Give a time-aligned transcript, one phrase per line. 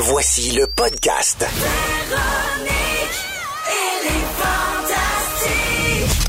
[0.00, 1.44] Voici le podcast.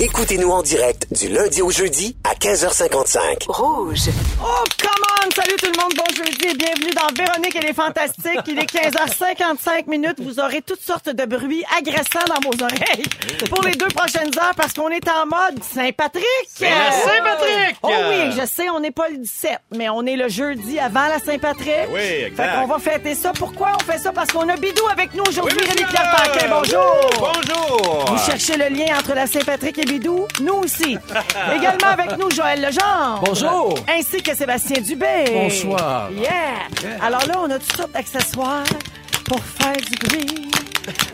[0.01, 3.47] Écoutez-nous en direct du lundi au jeudi à 15h55.
[3.49, 3.99] Rouge.
[4.41, 4.45] Oh,
[4.81, 5.29] come on!
[5.35, 8.39] Salut tout le monde, bon jeudi et bienvenue dans Véronique et les Fantastiques.
[8.47, 10.21] Il est 15h55 minutes.
[10.21, 13.03] Vous aurez toutes sortes de bruits agressants dans vos oreilles
[13.49, 16.23] pour les deux prochaines heures parce qu'on est en mode Saint-Patrick.
[16.47, 17.75] Saint-Patrick!
[17.83, 21.07] Oh oui, je sais, on n'est pas le 17, mais on est le jeudi avant
[21.09, 21.89] la Saint-Patrick.
[21.91, 22.37] Oui, exact.
[22.37, 23.33] Fait qu'on va fêter ça.
[23.33, 24.13] Pourquoi on fait ça?
[24.13, 25.57] Parce qu'on a Bidou avec nous aujourd'hui.
[25.59, 25.85] Oui, monsieur!
[25.85, 27.09] Rémi-Pierre Paquin, bonjour!
[27.19, 28.05] Bonjour!
[28.07, 30.27] Vous cherchez le lien entre la Saint-Patrick et Bidou?
[30.39, 30.97] Nous aussi.
[31.55, 33.23] Également avec nous, Joël Legendre.
[33.25, 33.73] Bonjour.
[33.89, 35.25] Ainsi que Sébastien Dubé.
[35.33, 36.11] Bonsoir.
[36.11, 37.01] Yeah.
[37.01, 38.63] Alors là, on a toutes sortes d'accessoires
[39.25, 40.51] pour faire du bruit,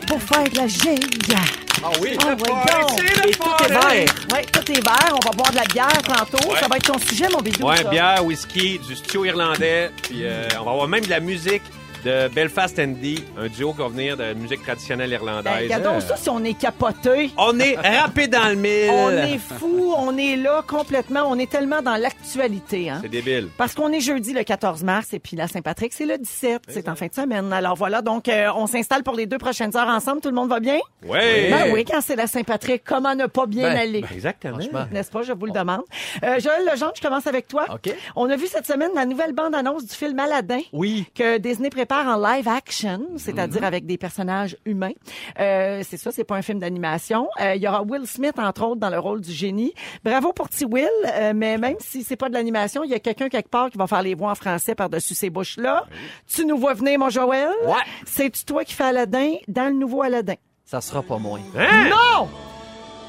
[0.06, 1.34] pour faire de la gigue.
[1.82, 2.18] Ah oui.
[2.20, 3.26] Ah, ouais, donc.
[3.26, 4.14] Et tout est vert.
[4.34, 5.12] Oui, tout est vert.
[5.12, 6.54] On va boire de la bière tantôt.
[6.60, 7.66] Ça va être ton sujet, mon Bidou.
[7.66, 7.84] Ouais, ça.
[7.84, 11.62] bière, whisky, du stew irlandais, puis euh, on va avoir même de la musique
[12.06, 15.64] de Belfast Andy, un duo qui va venir de musique traditionnelle Ben, irlandaise.
[15.64, 17.32] regardons ça si on est capoté.
[17.36, 18.90] On est râpé dans le mille.
[18.92, 21.22] On est fou, on est là complètement.
[21.26, 22.90] On est tellement dans l'actualité.
[22.90, 23.00] Hein?
[23.02, 23.48] C'est débile.
[23.58, 26.62] Parce qu'on est jeudi le 14 mars et puis la Saint-Patrick, c'est le 17.
[26.68, 27.52] C'est en fin de semaine.
[27.52, 30.20] Alors voilà, donc euh, on s'installe pour les deux prochaines heures ensemble.
[30.20, 30.78] Tout le monde va bien?
[31.04, 31.18] Oui.
[31.50, 34.02] Ben oui, quand c'est la Saint-Patrick, comment ne pas bien Ben, aller?
[34.02, 34.58] Ben, exactement.
[34.92, 35.22] N'est-ce pas?
[35.22, 35.82] Je vous le demande.
[36.22, 37.64] Euh, Joël Legendre, je commence avec toi.
[37.74, 37.92] OK.
[38.14, 40.60] On a vu cette semaine la nouvelle bande-annonce du film Aladdin.
[40.72, 41.04] Oui.
[41.16, 43.66] Que Disney prépare en live action, c'est-à-dire Mhm.
[43.66, 44.92] avec des personnages humains.
[45.40, 47.28] Euh, c'est ça, c'est pas un film d'animation.
[47.40, 49.72] Euh, Il y aura Will Smith, entre autres, dans le rôle du génie.
[50.04, 52.98] Bravo pour petit Will, euh, mais même si c'est pas de l'animation, il y a
[53.00, 55.84] quelqu'un quelque part qui va faire les voix en français par-dessus ces bouches-là.
[56.26, 57.48] Tu nous vois venir, mon Joël?
[57.66, 57.72] Ouais.
[58.04, 60.34] C'est-tu toi qui fais Aladdin dans le nouveau Aladdin?
[60.64, 61.40] Ça sera pas moins.
[61.56, 61.88] Hein?
[61.90, 62.28] Non!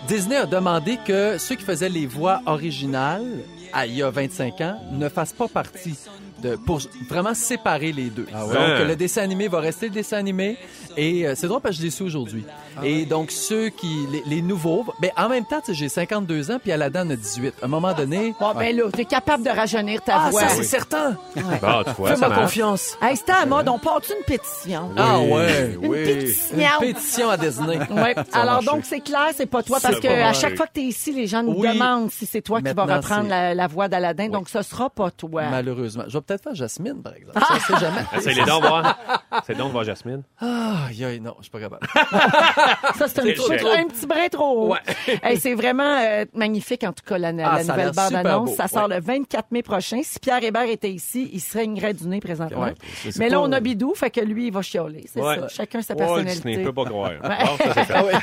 [0.08, 3.26] Disney a demandé que ceux qui faisaient les voix originales,
[3.74, 5.98] à, il y a 25 ans, ne fassent pas partie
[6.42, 8.26] de pour vraiment séparer les deux.
[8.26, 8.78] ouais?
[8.80, 10.58] Donc le dessin animé va rester le dessin animé
[10.96, 12.46] et euh, c'est drôle parce que je l'ai su aujourd'hui.
[12.84, 16.52] et donc ceux qui les, les nouveaux, ben en même temps, tu sais, j'ai 52
[16.52, 17.56] ans puis Aladdin a 18.
[17.62, 20.42] À un moment donné, Bon, ben là, t'es capable de rajeunir ta ah voix.
[20.42, 21.18] ça c'est certain.
[21.36, 22.98] Bon, tu vois, ça Fais-moi confiance.
[23.02, 24.92] Hey, c'était à mode, on part une pétition?
[24.96, 26.04] Ah ouais, Une oui.
[26.04, 26.58] pétition.
[26.82, 27.80] Une pétition à Disney.
[27.92, 28.16] Ouais.
[28.34, 30.86] Alors donc c'est clair, c'est pas toi parce que à chaque fois que tu es
[30.86, 31.74] ici, les gens nous Oui.
[31.74, 34.30] demandent si c'est toi qui vas reprendre la, la voix d'Aladin.
[34.30, 35.44] Donc ce sera pas toi.
[35.50, 36.04] Malheureusement.
[36.08, 37.40] Je vais peut-être faire Jasmine, par exemple.
[37.40, 38.02] Ça, c'est jamais.
[38.16, 39.00] Essaye les dents, voir.
[39.46, 40.24] C'est donc voir Jasmine.
[40.40, 40.88] Ah,
[41.22, 41.88] non, je suis pas capable.
[42.98, 43.66] Ça c'est un, C'est petit peu- chèque.
[43.66, 44.74] un petit brin trop haut.
[44.74, 44.80] Ouais.
[45.24, 48.04] Hey, c'est vraiment euh, magnifique en tout cas la, la Ah, ça a nouvelle l'air
[48.06, 48.50] super bande-annonce.
[48.50, 48.56] beau.
[48.56, 48.96] Ça sort Ouais.
[48.96, 50.02] le 24 mai prochain.
[50.04, 52.62] Si Pierre Hébert était ici, il serait une du nez présentement.
[52.64, 52.74] Ouais.
[53.04, 55.06] C'est Mais là pas- on a Bidou, fait que lui il va chialer.
[55.12, 55.40] C'est Ouais.
[55.40, 55.48] ça.
[55.48, 56.34] Chacun sa Ouais, personnalité.
[56.50, 57.12] Disney peut pas croire.
[57.22, 58.18] Bon, ça, c'est fait.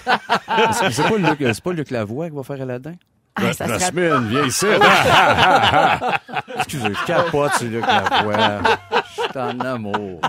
[0.72, 2.94] C'est c'est pas Luc, c'est pas Luc Lavoie qui va faire Aladdin?
[3.37, 4.67] Ah, ça serait- Jasmine, viens ici.
[6.56, 8.61] Excusez, je capote sur Luc Lavoie.
[9.17, 10.21] Je suis en amour.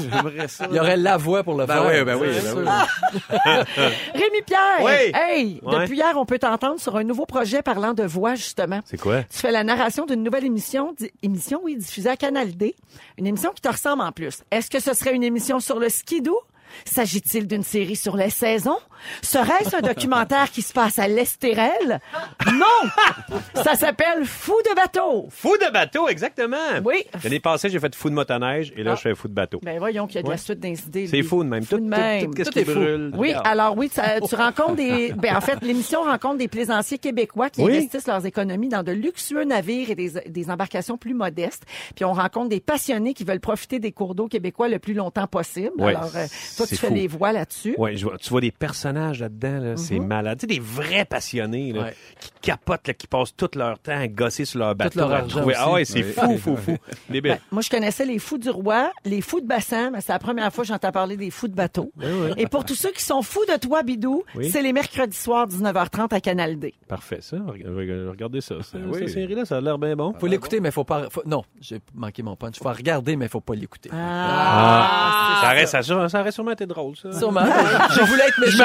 [0.00, 0.66] J'aimerais ça.
[0.70, 1.86] Il y aurait la voix pour le Ben faire.
[1.86, 2.56] oui, ben oui, ben sûr.
[4.14, 5.12] Rémi Pierre, Oui.
[5.14, 5.80] hey, Ouais.
[5.82, 8.80] depuis hier, on peut t'entendre sur un nouveau projet parlant de voix, justement.
[8.86, 9.22] C'est quoi?
[9.24, 12.74] Tu fais la narration d'une nouvelle émission, émission, oui, diffusée à Canal D.
[13.18, 14.42] Une émission qui te ressemble en plus.
[14.50, 16.38] Est-ce que ce serait une émission sur le skidoo?
[16.86, 18.78] S'agit-il d'une série sur les saisons?
[19.22, 22.00] Serait-ce un documentaire qui se passe à l'Estérel?
[22.46, 23.40] Non!
[23.62, 25.26] Ça s'appelle Fou de bateau.
[25.30, 26.56] Fou de bateau, exactement.
[26.84, 27.04] Oui.
[27.22, 28.96] L'année passée, j'ai fait fou de motoneige et là, Ah.
[28.96, 29.60] je fais fou de bateau.
[29.62, 31.06] Ben voyons qu'il y a de la suite d'incidés.
[31.06, 31.62] C'est fou de même.
[31.64, 32.24] Fou Tout, de tout, même.
[32.26, 32.74] tout, qu'est-ce Tout qui est fou.
[32.74, 33.10] brûle.
[33.16, 33.46] Oui, Regarde.
[33.46, 35.12] alors oui, ça- tu rencontres des...
[35.12, 37.76] Ben, en fait, l'émission rencontre des plaisanciers québécois qui Oui.
[37.76, 41.64] investissent leurs économies dans de luxueux navires et des, des embarcations plus modestes.
[41.94, 45.26] Puis on rencontre des passionnés qui veulent profiter des cours d'eau québécois le plus longtemps
[45.26, 45.72] possible.
[45.78, 46.26] Ouais, Alors, euh,
[46.56, 47.74] toi, tu fais les voix là-dessus.
[47.76, 48.50] Vois- tu vois des
[48.94, 50.06] personnages là-dedans, là, c'est Mhm.
[50.06, 50.38] malade.
[50.38, 51.94] Tu sais, des vrais passionnés là, Ouais.
[52.20, 55.00] qui capotent, là, qui passent tout leur temps à gosser sur leur bateau.
[55.00, 56.76] leur à argent trouver- Ah ouais, c'est fou, fou, fou.
[57.24, 60.18] Ben, moi, je connaissais les fous du roi, les fous de bassin, mais c'est la
[60.18, 61.90] première fois que j'entends parler des fous de bateau.
[62.36, 64.50] Et pour tous ceux qui sont fous de toi, Bidou, Oui.
[64.50, 66.74] c'est les mercredis soirs, 19h30 à Canal D.
[66.88, 67.36] Parfait, ça.
[67.36, 67.64] Reg-
[68.10, 68.56] Regardez ça.
[68.62, 68.98] ça oui.
[69.00, 70.12] Cette série-là, ça a l'air bien bon.
[70.18, 71.08] Faut l'écouter, mais faut pas.
[71.10, 72.56] faut- Non, j'ai manqué mon punch.
[72.62, 73.90] Faut regarder, mais faut pas l'écouter.
[73.92, 77.12] Ah, ça, reste, ça, ça aurait sûrement été drôle, ça.
[77.12, 77.44] Sûrement.
[77.44, 78.64] je voulais être méchant.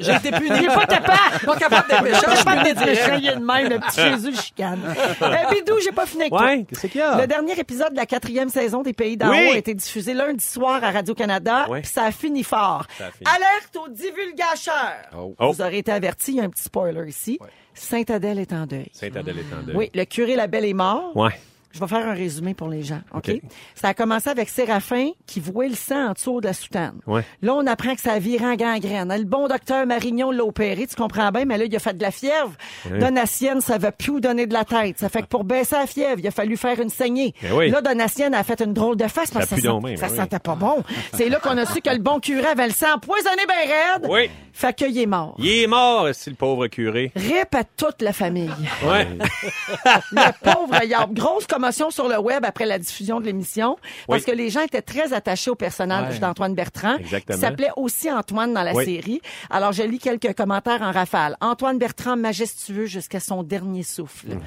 [0.00, 0.50] J'ai été, puni.
[0.58, 1.44] Il est pas capable!
[1.46, 2.44] pas capable d'être méchant.
[2.44, 2.86] Pas de direct.
[2.86, 4.80] méchant, de même, le petit Jésus le chicane.
[5.22, 6.42] Euh, Bidou, j'ai pas fini avec toi.
[6.44, 7.20] Ouais, qu'est-ce qu'il y a?
[7.20, 9.48] Le dernier épisode de la quatrième saison des Pays d'en Oui.
[9.48, 11.80] haut a été diffusé lundi soir à Radio-Canada, Oui.
[11.80, 12.86] puis ça a fini fort.
[12.98, 13.28] Ça a fini.
[13.28, 15.10] Alerte aux divulgateurs!
[15.16, 15.34] Oh.
[15.38, 15.52] Oh.
[15.52, 17.38] Vous aurez été avertis, il y a un petit spoiler ici.
[17.74, 18.88] Sainte-Adèle est en deuil.
[18.92, 19.76] Saint-Adèle est en deuil.
[19.76, 21.16] Oui, le curé Labelle est mort.
[21.16, 21.32] Ouais.
[21.74, 23.30] Je vais faire un résumé pour les gens, OK?
[23.30, 23.40] OK.
[23.74, 27.00] Ça a commencé avec Séraphin qui vouait le sang en dessous de la soutane.
[27.06, 27.22] Ouais.
[27.42, 29.12] Là, on apprend que ça a viré en gangrène.
[29.16, 32.02] Le bon docteur Marignon l'a opéré, tu comprends bien, mais là, il a fait de
[32.02, 32.52] la fièvre.
[32.88, 34.98] Donatienne, ça va plus donner de la tête.
[34.98, 37.34] Ça fait que pour baisser la fièvre, il a fallu faire une saignée.
[37.42, 37.70] Ben oui.
[37.70, 40.16] Là, Donatienne a fait une drôle de face parce que ça, sent- ça ben oui.
[40.16, 40.82] sentait pas bon.
[41.14, 43.54] C'est là qu'on a su que le bon curé avait le sang empoisonné ben
[44.00, 44.06] raide.
[44.10, 44.30] Oui.
[44.56, 45.34] Fait qu'il est mort.
[45.38, 47.10] Il est mort, c'est le pauvre curé.
[47.16, 48.50] Rip à toute la famille.
[48.86, 49.06] Ouais.
[50.12, 53.76] Le pauvre, il y a grosse commotion sur le web après la diffusion de l'émission
[54.06, 54.26] parce Oui.
[54.26, 56.18] que les gens étaient très attachés au personnage Ouais.
[56.20, 57.36] d'Antoine Bertrand, Exactement.
[57.36, 58.84] qui s'appelait aussi Antoine dans la Oui.
[58.84, 59.20] série.
[59.50, 61.36] Alors, je lis quelques commentaires en rafale.
[61.40, 64.28] Antoine Bertrand, majestueux jusqu'à son dernier souffle.
[64.28, 64.40] Mhm.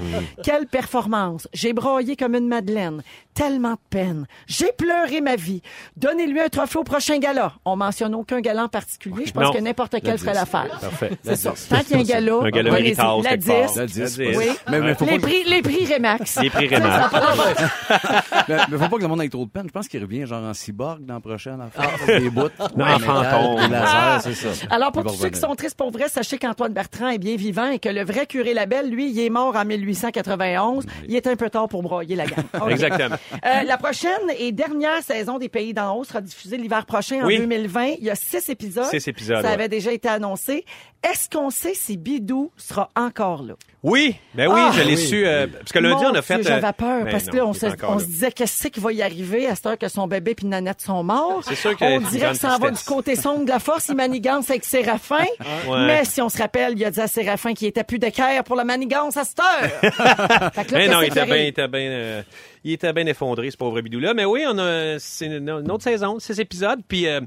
[0.43, 1.47] Quelle performance!
[1.53, 3.03] J'ai broyé comme une madeleine.
[3.33, 4.25] Tellement de peine.
[4.47, 5.61] J'ai pleuré ma vie.
[5.97, 7.53] Donnez-lui un trophée au prochain gala.
[7.65, 9.25] On mentionne aucun gala en particulier.
[9.25, 9.51] Je pense Non.
[9.53, 10.67] que n'importe quel ferait l'affaire.
[10.81, 11.11] Parfait.
[11.23, 11.53] C'est ça.
[11.69, 13.17] Tant qu'il y a un gala, Un gala la quelque part.
[13.17, 13.23] 10.
[13.23, 14.17] La 10, La 10.
[14.19, 14.35] Oui.
[14.69, 16.39] Mais, mais faut Les prix, les prix Remax.
[16.41, 17.11] Les prix Rémar.
[18.47, 19.65] mais, mais faut pas que le monde ait trop de peine.
[19.67, 22.19] Je pense qu'il revient genre en cyborg dans la prochaine affaire.
[22.19, 22.49] Des bouts.
[22.75, 23.67] Non, en fantôme.
[23.67, 24.67] Des lasers, c'est ça.
[24.69, 27.69] Alors, pour tous ceux qui sont tristes pour vrai, sachez qu'Antoine Bertrand est bien vivant
[27.69, 30.85] et que le vrai curé Labelle, lui, il est mort en 1891.
[31.07, 32.43] Il est un peu tard pour broyer la gamme.
[32.69, 33.15] Exactement.
[33.45, 37.27] Euh, la prochaine et dernière saison des Pays d'en haut sera diffusée l'hiver prochain, en
[37.27, 37.37] Oui.
[37.39, 37.85] 2020.
[37.99, 38.85] Il y a six épisodes.
[38.85, 39.53] Six épisodes, Ça ouais.
[39.53, 40.65] avait déjà été annoncé.
[41.03, 43.55] Est-ce qu'on sait si Bidou sera encore là?
[43.83, 44.71] Oui, ben oui, Ah!
[44.75, 45.07] je l'ai Oui.
[45.07, 45.25] su.
[45.25, 46.39] euh, parce que lundi, Mon on a fait.
[46.39, 48.79] Dieu, euh, J'avais peur ben parce que là, on, se, on se disait qu'est-ce qui
[48.79, 51.43] va y arriver à cette heure que son bébé puis Nanette sont morts?
[51.47, 53.87] C'est sûr que On dirait que ça en va du côté sombre de la force.
[53.89, 55.23] Il manigance avec Séraphin.
[55.67, 55.85] Ouais.
[55.85, 58.55] Mais si on se rappelle, il a dit à Séraphin qu'il était plus d'équerre pour
[58.55, 59.69] la manigance à cette heure.
[60.53, 62.21] Fait que là, Mais non, il était bien, il était bien, euh,
[62.63, 64.13] il était bien effondré, ce pauvre bidou-là.
[64.13, 67.21] Mais oui, on a, c'est une, une autre saison, six épisodes, puis euh,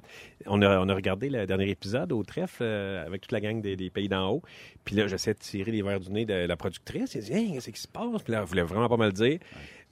[0.46, 3.60] on a, on a regardé le dernier épisode au trèfle euh, avec toute la gang
[3.60, 4.42] des, des pays d'en haut.
[4.84, 7.14] Puis là, j'essaie de tirer les verres du nez de la productrice.
[7.14, 8.22] Elle dit, hey, qu'est-ce qui se passe?
[8.22, 9.38] Puis là, elle voulait vraiment pas me le dire.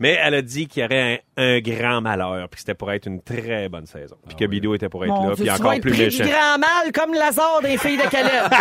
[0.01, 2.93] Mais elle a dit qu'il y aurait un, un grand malheur, puis que c'était pour
[2.93, 4.17] être une très bonne saison.
[4.27, 5.91] Puis que Bidou était pour être Mon là, Dieu, puis tu vas encore être plus
[5.93, 6.25] pris méchant.
[6.25, 8.53] du grand mal comme Lazare des filles de Caleb.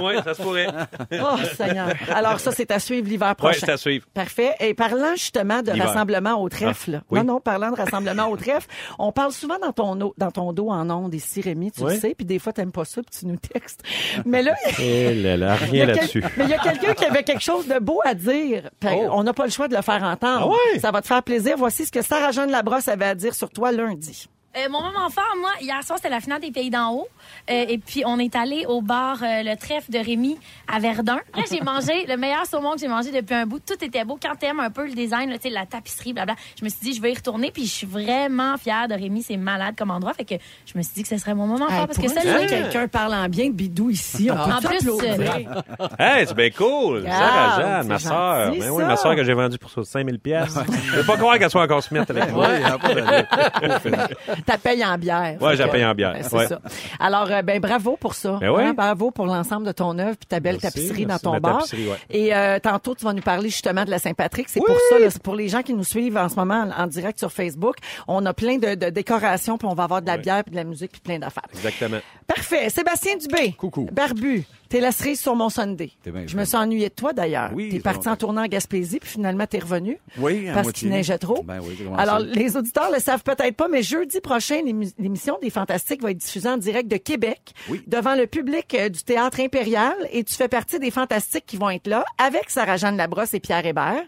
[0.02, 0.66] oui, ça se pourrait.
[1.12, 1.92] oh, Seigneur.
[2.12, 3.58] Alors ça, c'est à suivre l'hiver Oui, prochain.
[3.66, 4.06] c'est à suivre.
[4.12, 4.54] Parfait.
[4.60, 5.88] Et parlant justement de L'hiver.
[5.88, 7.18] rassemblement au trèfle, Ah, oui.
[7.20, 8.66] non, non, parlant de rassemblement au trèfle,
[8.98, 11.86] on parle souvent dans ton, o- dans ton dos en ondes ici, Rémi, tu le
[11.88, 11.98] Oui.
[11.98, 13.82] sais, puis des fois, t'aimes pas ça, puis tu nous textes.
[14.26, 16.24] Mais là, Eh là là, il y rien a quel- là-dessus.
[16.36, 18.70] mais il y a quelqu'un qui avait quelque chose de beau à dire.
[18.82, 19.08] Fait Oh.
[19.12, 20.40] On n'a pas le choix de le faire entendre.
[20.42, 20.79] Ah ouais?
[20.80, 21.56] Ça va te faire plaisir.
[21.58, 24.28] Voici ce que Sarah-Jeanne Labrosse avait à dire sur toi lundi.
[24.56, 27.08] Euh, mon moment fort, moi, hier soir, c'était la finale des Pays d'en haut.
[27.48, 31.20] Euh, et puis, on est allé au bar euh, Le Trèfle de Rémy à Verdun.
[31.36, 33.60] Là, j'ai mangé le meilleur saumon que j'ai mangé depuis un bout.
[33.60, 34.18] Tout était beau.
[34.20, 36.80] Quand t'aimes un peu le design, là, tu sais, la tapisserie, blabla, je me suis
[36.80, 37.52] dit, je vais y retourner.
[37.52, 39.22] Puis, je suis vraiment fière de Rémy.
[39.22, 40.14] C'est malade comme endroit.
[40.14, 40.34] Fait que
[40.66, 42.48] je me suis dit que ce serait mon moment Hey, fort parce que ça, le
[42.48, 44.30] quelqu'un parle en bien de Bidou ici.
[44.32, 45.62] On peut En plus, applaudir.
[46.00, 47.04] Hey, c'est bien cool.
[47.08, 50.58] Ah, Sarah Jeanne, ma gentil, Ben oui, ma sœur que j'ai vendue pour 5000 pièces.
[50.86, 52.48] Je peux pas croire qu'elle soit encore smith avec moi.
[54.40, 54.58] il y a pas d'allure.
[54.58, 55.36] Ta paye en bière.
[55.40, 56.12] Ouais, j'ai payé en bière.
[56.14, 56.46] Ben, c'est Ouais.
[56.46, 56.60] ça.
[56.98, 58.38] Alors, euh, ben bravo pour ça.
[58.40, 58.64] Ben ouais.
[58.64, 61.38] Hein, bravo pour l'ensemble de ton œuvre puis ta belle Merci, tapisserie merci, dans ton
[61.40, 61.64] bar.
[61.72, 61.96] ouais.
[62.10, 64.48] Et euh, tantôt, tu vas nous parler justement de la Saint-Patrick.
[64.48, 66.84] C'est pour ça, là, c'est pour les gens qui nous suivent en ce moment en,
[66.84, 67.76] en direct sur Facebook.
[68.08, 70.56] On a plein de, de décorations, puis on va avoir de la bière, puis de
[70.56, 71.44] la musique, puis plein d'affaires.
[71.54, 71.98] Exactement.
[72.26, 72.70] Parfait.
[72.70, 73.52] Sébastien Dubé.
[73.52, 73.88] Coucou.
[73.92, 74.44] Barbu.
[74.70, 75.90] T'es la cerise sur mon Sunday.
[76.06, 77.50] Bien Je me suis ennuyée de toi d'ailleurs.
[77.52, 79.98] Oui, T'es parti en tournant en Gaspésie, puis finalement t'es revenu.
[80.16, 81.42] Oui, à Parce qu'il neigeait trop.
[81.42, 81.76] Ben oui.
[81.98, 86.12] Alors, les auditeurs le savent peut-être pas, mais jeudi prochain, l'émi- l'émission des Fantastiques va
[86.12, 87.82] être diffusée en direct de Québec, Oui.
[87.88, 91.70] devant le public euh, du Théâtre Impérial, et tu fais partie des Fantastiques qui vont
[91.70, 94.04] être là, avec Sarah-Jeanne Labrosse et Pierre Hébert.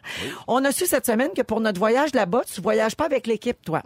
[0.46, 3.58] On a su cette semaine que pour notre voyage là-bas, tu voyages pas avec l'équipe,
[3.64, 3.82] toi.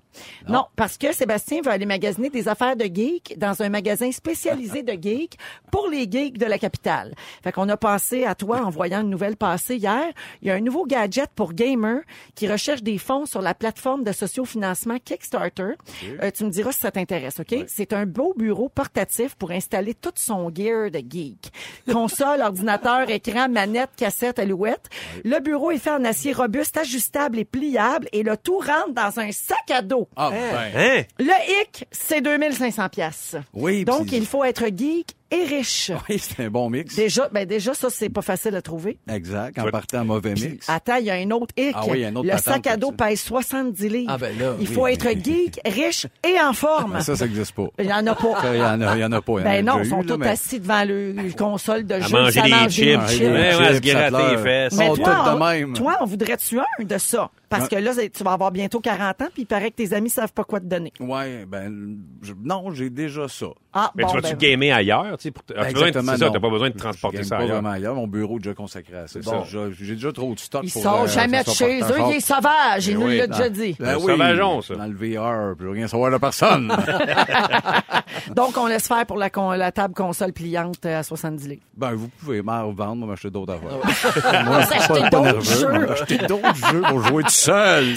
[0.46, 0.66] Non.
[0.76, 4.92] parce que Sébastien va aller magasiner des affaires de geeks dans un magasin spécialisé de
[4.92, 5.38] geeks
[5.72, 7.14] pour les geeks de la capitale.
[7.44, 10.06] Fait qu'on a pensé à toi en voyant une nouvelle passer hier.
[10.42, 12.00] Il y a un nouveau gadget pour gamers
[12.34, 15.74] qui recherche des fonds sur la plateforme de sociofinancement Kickstarter.
[16.22, 17.54] Euh, tu me diras si ça t'intéresse, OK?
[17.68, 21.52] C'est un beau bureau portatif pour installer tout son gear de geek.
[21.92, 24.88] Console, ordinateur, écran, manette, cassette, alouette.
[25.24, 29.20] Le bureau est fait en acier robuste, ajustable et pliable et le tout rentre dans
[29.20, 30.08] un sac à dos.
[30.16, 30.72] Ah, ben.
[30.74, 31.02] Hein?
[31.20, 33.36] Le hic, c'est 2500 pièces.
[33.54, 35.90] Oui, Donc, il faut être geek et riche.
[36.08, 36.94] Oui, c'est un bon mix.
[36.94, 38.98] Déjà, ben déjà, ça, c'est pas facile à trouver.
[39.10, 40.68] Exact, en partant mauvais Puis, mix.
[40.68, 41.72] attends, il y a un autre hic.
[41.74, 44.10] Ah oui, il y a un autre Le patente sac à dos pèse 70 livres.
[44.12, 44.74] Ah ben là, il oui.
[44.74, 47.00] faut être geek, riche et en forme.
[47.00, 47.66] Ça, ça n'existe pas.
[47.78, 48.42] Il y en a pas.
[48.52, 49.40] Il y en a, il y en a pas.
[49.40, 52.12] Ben non, ils sont tous mais- assis devant le le console de À jeu.
[52.16, 53.20] manger des chips.
[53.20, 54.74] Ouais, ouais, à se gratter les fesses.
[54.74, 55.72] Mais toi, tous de on- même.
[55.72, 57.30] toi, on voudrait-tu un de ça?
[57.48, 60.10] Parce que là, tu vas avoir bientôt 40 ans, puis il paraît que tes amis
[60.10, 60.92] savent pas quoi te donner.
[61.00, 63.46] Ouais, ben, je- non, j'ai déjà ça.
[63.72, 65.16] Ah, Mais bon, tu vas-tu ben, gamer ailleurs?
[65.18, 67.56] tu sais, Pour Exactement, C'est ça, t'as pas besoin de transporter Je ça pas ailleurs.
[67.56, 67.94] vraiment ailleurs.
[67.94, 69.20] Mon bureau est déjà consacré à ça.
[69.22, 69.44] Ça.
[69.78, 70.82] J'ai déjà trop de stock il pour...
[70.82, 73.48] sort euh, jamais de chez eux, partant il est sauvage, il Ben nous l'a déjà
[73.48, 73.76] dit.
[73.78, 74.74] Ben oui, sauvageon, ça.
[74.76, 76.72] Dans le VR, plus rien savoir de personne.
[78.34, 81.62] Donc, on laisse faire pour la, con- la table console pliante euh, à 70 livres.
[81.76, 84.42] ben, vous pouvez m'en revendre, moi, m'acheter d'autres affaires.
[84.46, 85.90] On va s'acheter d'autres jeux.
[85.90, 87.94] Acheter d'autres jeux pour jouer tout seul.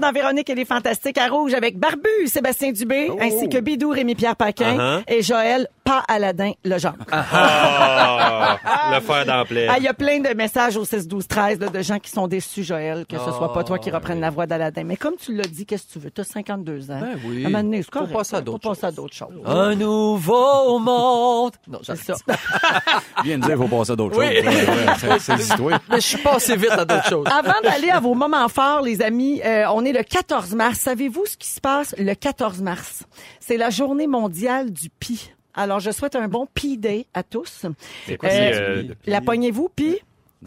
[0.00, 4.34] Dans Véronique, elle est fantastique à rouge avec Barbu, Sébastien Dubé, ainsi que Bidou, Rémi-Pierre
[4.34, 5.02] Paquin Uh-huh.
[5.06, 6.94] et Joël, pas Aladin, le genre.
[7.12, 8.58] Ah,
[8.94, 9.24] le fer.
[9.70, 12.10] Ah, il y a plein de messages au 6 12 13 là, de gens qui
[12.10, 14.82] sont déçus, Joël, que ce soit pas toi qui reprenne la voix d'Aladin.
[14.84, 16.10] Mais comme tu l'as dit, qu'est-ce que tu veux?
[16.10, 16.98] Tu as 52 ans.
[17.00, 17.44] Ben oui.
[17.44, 18.12] À un moment donné, c'est Faut correct.
[18.12, 19.28] passer à d'autres Faut passer à d'autres choses.
[19.46, 21.52] Un nouveau monde.
[21.68, 22.14] Non, C'est ça.
[23.24, 24.34] Viens de dire, il faut passer à d'autres Oui.
[24.36, 24.44] choses.
[24.46, 25.78] Ouais, ouais, c'est- C'est l'histoire.
[25.90, 27.26] Mais je suis passé vite à d'autres choses.
[27.30, 30.78] Avant d'aller à vos moments forts, les amis, euh, on est le 14 mars.
[30.78, 33.04] Savez-vous ce qui se passe le 14 mars?
[33.40, 35.32] C'est la journée mondiale du pi.
[35.54, 37.66] Alors, je souhaite un bon pi day à tous.
[38.06, 39.98] C'est quoi, Euh, c'est, euh, La poignez-vous, pi?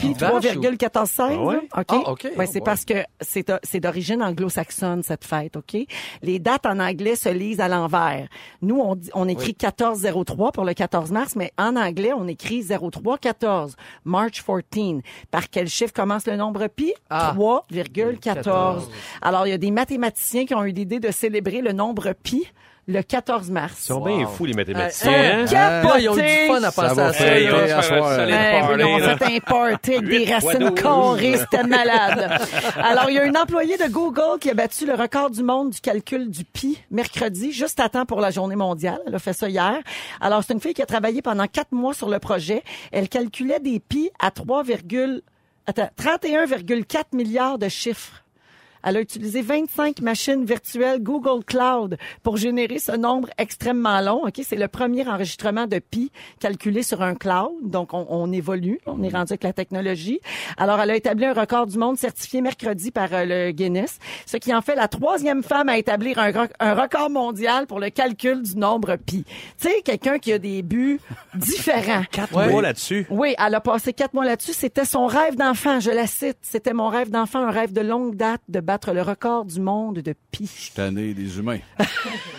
[0.03, 1.61] Ou- 3,1416.
[1.73, 1.79] Ah?
[1.81, 1.85] OK?
[1.89, 2.27] Ah, OK.
[2.37, 5.77] Ouais, c'est Oh, parce que c'est c'est d'origine anglo-saxonne, cette fête, OK?
[6.21, 8.27] Les dates en anglais se lisent à l'envers.
[8.61, 8.81] Nous,
[9.13, 15.01] on, écrit 1403 pour le 14 mars, mais en anglais, on écrit 0314, March 14.
[15.31, 16.67] Par quel chiffre commence le nombre?
[16.67, 16.93] Pi?
[17.09, 17.33] Ah.
[17.35, 18.89] 3,14.
[19.21, 22.47] Alors, il y a des mathématiciens qui ont eu l'idée de célébrer le nombre pi
[22.87, 23.73] le 14 mars.
[23.79, 25.47] Ils sont bien fous, les Ils mathématiciens.
[25.47, 25.81] sont hein?
[25.81, 26.03] capotés.
[26.03, 27.05] Ils ont eu du fun à Ça passer à ça.
[27.07, 28.11] à se faire soir.
[28.19, 28.27] un
[28.61, 29.17] party, on là.
[29.17, 32.39] fait un party avec des racines carrées, c'était malade.
[32.77, 35.71] Alors, il y a un employé de Google qui a battu le record du monde
[35.71, 38.99] du calcul du pi mercredi, juste à temps pour la journée mondiale.
[39.07, 39.77] Elle a fait ça hier.
[40.21, 42.63] Alors, c'est une fille qui a travaillé pendant quatre mois sur le projet.
[42.91, 44.63] Elle calculait des pi à 3,
[45.67, 48.21] attends, 31,4 milliards de chiffres.
[48.85, 54.21] Elle a utilisé 25 machines virtuelles Google Cloud pour générer ce nombre extrêmement long.
[54.25, 57.51] Ok, c'est le premier enregistrement de pi calculé sur un cloud.
[57.63, 58.79] Donc, on, on évolue.
[58.85, 60.19] On est rendu avec la technologie.
[60.57, 64.37] Alors, elle a établi un record du monde certifié mercredi par euh, le Guinness, ce
[64.37, 68.41] qui en fait la troisième femme à établir un, un record mondial pour le calcul
[68.43, 69.25] du nombre pi.
[69.59, 70.99] Tu sais, quelqu'un qui a des buts
[71.33, 72.03] différents.
[72.11, 72.49] Quatre Ouais.
[72.49, 73.07] mois là-dessus.
[73.09, 74.53] Oui, elle a passé quatre mois là-dessus.
[74.53, 76.37] C'était son rêve d'enfant, je la cite.
[76.41, 79.99] C'était mon rêve d'enfant, un rêve de longue date de battre le record du monde
[79.99, 80.49] de pi.
[80.75, 81.59] Tanné des humains.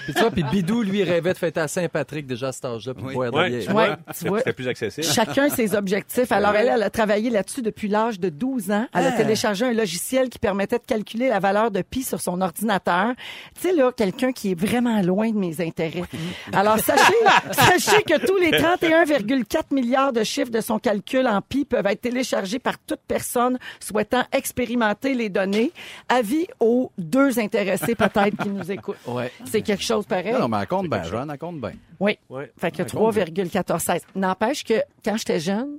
[0.04, 2.94] Puis tu vois, puis Bidou, lui, rêvait de fêter à Saint-Patrick déjà à cet âge-là,
[2.94, 4.38] puis de boire de la Ouais, Ouais, tu vois.
[4.38, 5.04] c'était plus accessible.
[5.04, 6.30] Chacun ses objectifs.
[6.30, 8.86] Alors, elle, elle a travaillé là-dessus depuis l'âge de 12 ans.
[8.94, 12.40] Elle a téléchargé un logiciel qui permettait de calculer la valeur de pi sur son
[12.40, 13.14] ordinateur.
[13.56, 16.04] Tu sais, là, quelqu'un qui est vraiment loin de mes intérêts.
[16.52, 17.14] Alors, sachez,
[17.50, 22.02] sachez que tous les 31,4 milliards de chiffres de son calcul en pi peuvent être
[22.02, 25.72] téléchargés par toute personne souhaitant expérimenter les données.
[26.16, 28.96] Avis aux deux intéressés, peut-être, qui nous écoutent.
[29.06, 29.30] Ouais.
[29.44, 30.32] C'est quelque chose pareil.
[30.32, 31.72] Non, non, mais elle compte bien, Joanne, elle compte bien.
[32.00, 32.18] Oui.
[32.28, 32.52] Ouais.
[32.58, 34.00] Fait que Ouais, compte 3,1416.
[34.14, 35.78] N'empêche que quand j'étais jeune,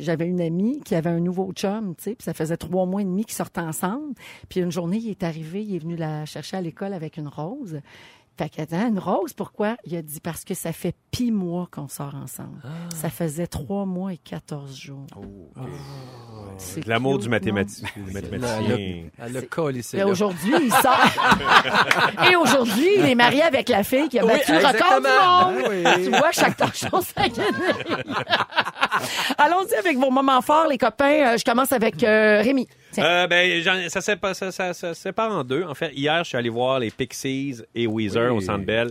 [0.00, 3.00] j'avais une amie qui avait un nouveau chum, tu sais, puis ça faisait trois mois
[3.00, 4.14] et demi qu'ils sortaient ensemble.
[4.48, 7.28] Puis une journée, il est arrivé, il est venu la chercher à l'école avec une
[7.28, 7.80] rose.
[8.38, 9.76] Fait qu'elle dit, Ah, une rose, pourquoi?
[9.84, 12.62] Il a dit, parce que ça fait pis mois qu'on sort ensemble.
[12.94, 15.06] Ça faisait trois mois et 14 jours.
[16.56, 17.88] C'est L'amour cute, du mathématicien.
[17.96, 19.08] du mathématicien.
[19.18, 21.00] Elle a collé ses Et aujourd'hui, il sort.
[22.30, 25.84] Et aujourd'hui, il est marié avec la fille qui a Oui, battu le record du
[25.84, 25.94] monde.
[26.04, 27.94] Tu vois, chaque chose à gagner.
[29.38, 31.34] Allons-y avec vos moments forts, les copains.
[31.34, 32.68] Euh, je commence avec euh, Rémi.
[32.98, 35.62] Euh, ben, j'en- ça, sépare, ça, ça, ça se sépare en deux.
[35.64, 38.38] En fait, hier, je suis allé voir les Pixies et Weezer Oui.
[38.38, 38.90] au Centre Bell.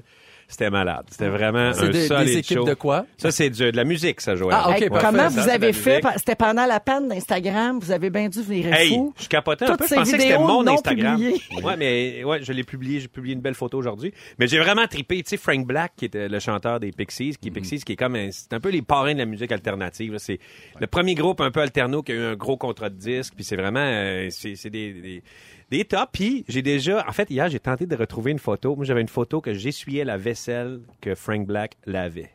[0.50, 1.06] C'était malade.
[1.12, 2.64] C'était vraiment un des, solide des équipes show.
[2.64, 3.06] de quoi?
[3.18, 4.56] Ça, c'est de la musique, ça, Joël.
[4.58, 5.06] Ah, ok, parfait.
[5.06, 6.02] comment Ça, vous avez fait?
[6.16, 7.80] C'était pendant la panne d'Instagram.
[7.82, 9.14] Vous avez bien dû virer Hey, fou.
[9.20, 9.84] je capotais un Toutes peu.
[9.86, 11.22] Je ces pensais que c'était vidéos mon Instagram.
[11.64, 13.02] Ouais, mais ouais, je l'ai publié.
[13.02, 14.14] J'ai publié une belle photo aujourd'hui.
[14.40, 15.22] Mais j'ai vraiment trippé.
[15.22, 17.98] Tu sais, Frank Black, qui était le chanteur des Pixies, qui est Pixies, qui est
[17.98, 20.16] comme un, c'est un peu les parrains de la musique alternative.
[20.18, 20.40] C'est
[20.80, 23.34] le premier groupe un peu alterno qui a eu un gros contrat de disque.
[23.36, 25.24] Puis c'est vraiment, euh, c'est c'est des, des,
[25.70, 26.10] des tops.
[26.12, 28.76] Puis j'ai déjà, en fait, hier, j'ai tenté de retrouver une photo.
[28.76, 32.32] Moi, j'avais une photo que j'essuyais la vaisselle que Frank Black lavait.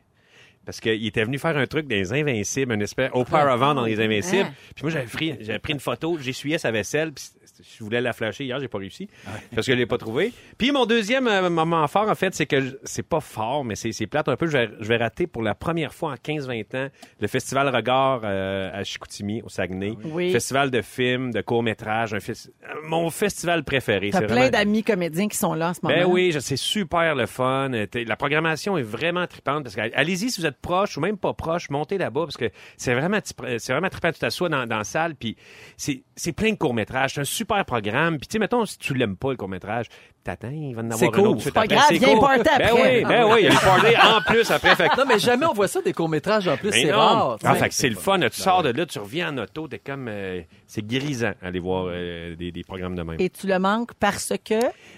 [0.65, 4.01] Parce qu'il était venu faire un truc dans les Invincibles, une espèce auparavant dans les
[4.01, 4.51] Invincibles.
[4.77, 7.25] Puis moi, j'avais pris, j'avais pris une photo, j'essuyais sa vaisselle, puis
[7.63, 9.09] je voulais la flasher hier, j'ai pas réussi,
[9.55, 10.33] parce que je l'ai pas trouvé.
[10.59, 13.75] Puis mon deuxième euh, moment fort, en fait, c'est que je- c'est pas fort, mais
[13.77, 14.47] c'est c'est plate un peu.
[14.47, 16.89] Je vais, je vais rater pour la première fois en 15-20 ans
[17.21, 19.95] le Festival Regard euh, à Chicoutimi, au Saguenay.
[20.05, 20.33] Oui.
[20.33, 22.51] Festival de films, de courts-métrages, fes-
[22.85, 24.11] mon festival préféré.
[24.11, 25.95] T'as plein vraiment- d'amis comédiens qui sont là en ce moment.
[25.95, 27.73] ben oui, c'est super le fun.
[27.73, 31.17] Euh, La programmation est vraiment trippante parce que allez-y si vous êtes proche ou même
[31.17, 34.13] pas proche, montez là-bas parce que c'est vraiment c'est vraiment trippant.
[34.13, 35.37] Tu t'assois dans, dans la salle puis
[35.77, 37.15] c'est c'est plein de courts métrages.
[37.15, 38.19] C'est un super super programme.
[38.19, 39.87] Puis, tu sais, mettons, si tu l'aimes pas, le court-métrage,
[40.25, 41.27] t'attends, il va en avoir C'est un cool.
[41.29, 41.41] autre.
[41.43, 42.21] suite pas grave, C'est viens cool.
[42.21, 44.77] party Ben oui, ben oui, il y a le party en plus après.
[44.77, 47.39] Fait Non, mais jamais on voit ça, des courts-métrages en plus, c'est rare.
[47.45, 48.19] Ah, fait que c'est le fun.
[48.21, 50.09] Tu sors de là, tu reviens en auto, t'es comme...
[50.09, 53.17] euh, c'est grisant aller voir euh, des, des programmes de même.
[53.19, 54.55] Et tu le manques parce que...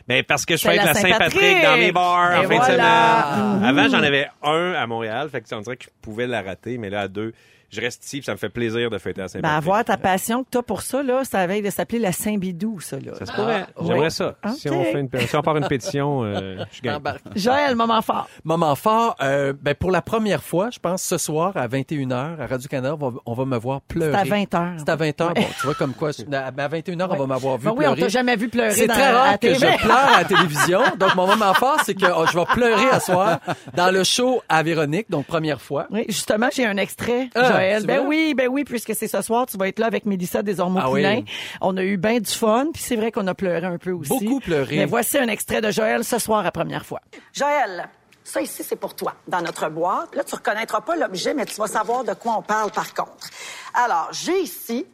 [0.06, 2.58] Ben, parce que je C'est fais avec la Saint-Patrick dans mes bars en fin voilà.
[2.58, 3.58] de semaine.
[3.58, 3.64] Mhm.
[3.64, 6.78] Avant, j'en avais un à Montréal, fait que on dirait que je pouvais la rater,
[6.78, 7.32] mais là, à deux,
[7.74, 9.58] je reste ici, puis ça me fait plaisir de fêter à Ben, Saint-Patrick.
[9.58, 12.96] avoir ta passion que t'as pour ça, là, ça va de s'appeler la Saint-Bidou, ça,
[12.98, 13.12] là.
[13.18, 13.64] Ça se pourrait.
[13.68, 14.10] Ah, J'aimerais ouais.
[14.10, 14.34] ça.
[14.56, 14.76] Si, Ok.
[14.76, 17.00] on fait une, si on part une pétition, euh, je gagne.
[17.36, 18.28] Joël, moment fort.
[18.44, 22.46] Moment fort, euh, ben pour la première fois, je pense ce soir à 21h à
[22.46, 24.12] Radio-Canada, on va, on va me voir pleurer.
[24.12, 24.72] C'est à 20 heures.
[24.78, 25.34] C'est à 20h.
[25.34, 27.84] Bon, tu vois comme quoi, je- à à 21h, on va m'avoir vu Ben oui,
[27.86, 30.80] on t'a jamais vu pleurer C'est très rare que je pleure à la télévision.
[30.98, 33.38] Donc, mon moment fort, c'est que oh, je vais pleurer à soir
[33.74, 35.86] dans le show à Véronique, donc première fois.
[35.90, 37.86] Oui, justement, j'ai un extrait, Ah, Joël.
[37.86, 41.16] Ben oui, ben oui, puisque c'est ce soir, tu vas être là avec Mélissa Desormeaux-Poulain.
[41.18, 41.24] Ah oui.
[41.60, 44.08] On a eu bien du fun, puis c'est vrai qu'on a pleuré un peu aussi.
[44.08, 44.78] Beaucoup pleuré.
[44.78, 47.00] Mais voici un extrait de Joël ce soir à première fois.
[47.32, 47.88] Joël,
[48.22, 50.14] ça ici, c'est pour toi, dans notre boîte.
[50.14, 53.28] Là, tu reconnaîtras pas l'objet, mais tu vas savoir de quoi on parle par contre.
[53.74, 54.86] Alors, j'ai ici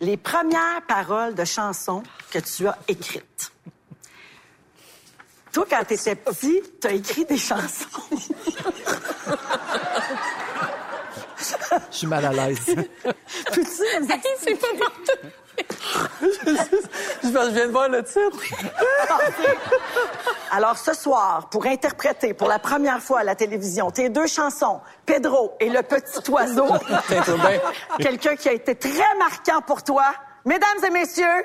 [0.00, 3.52] les premières paroles de chansons que tu as écrites.
[5.52, 7.86] Toi, quand tu étais petit, tu as écrit des chansons.
[11.90, 12.64] Je suis mal à l'aise.
[13.52, 13.82] Peux-tu
[14.40, 14.68] c'est pas
[17.22, 18.40] je viens de voir le titre.
[20.50, 24.80] Alors, ce soir, pour interpréter pour la première fois à la télévision tes deux chansons,
[25.06, 26.68] Pedro et le petit oiseau,
[27.98, 30.06] quelqu'un qui a été très marquant pour toi,
[30.44, 31.44] mesdames et messieurs,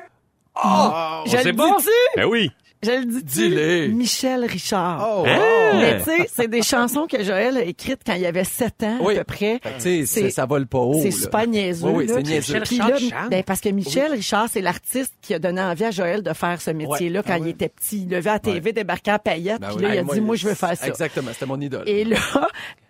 [0.63, 1.75] On Je sait le pas?
[1.77, 1.91] dis-tu?
[2.15, 2.51] Ben oui.
[2.81, 3.87] Je le dis Dis-le.
[3.89, 5.05] Michel Richard?
[5.05, 5.23] Oh?
[5.25, 8.97] Mais tu sais, c'est des chansons que Joël a écrites quand il avait 7 ans
[9.01, 9.15] Oui.
[9.17, 9.59] à peu près.
[9.81, 10.99] Tu sais, ça vole pas haut.
[11.01, 11.87] C'est super niaiseux.
[11.89, 12.59] Oui, c'est niaiseux.
[12.61, 15.91] Puis Richard là, ben, parce que Michel Richard, c'est l'artiste qui a donné envie à
[15.91, 18.03] Joël de faire ce métier-là quand il était petit.
[18.03, 19.81] Il levait à la TV, débarquait à paillettes, Ben puis oui.
[19.83, 20.87] là, il a dit, moi, je veux faire ça.
[20.87, 21.83] Exactement, c'était mon idole.
[21.87, 22.17] Et là,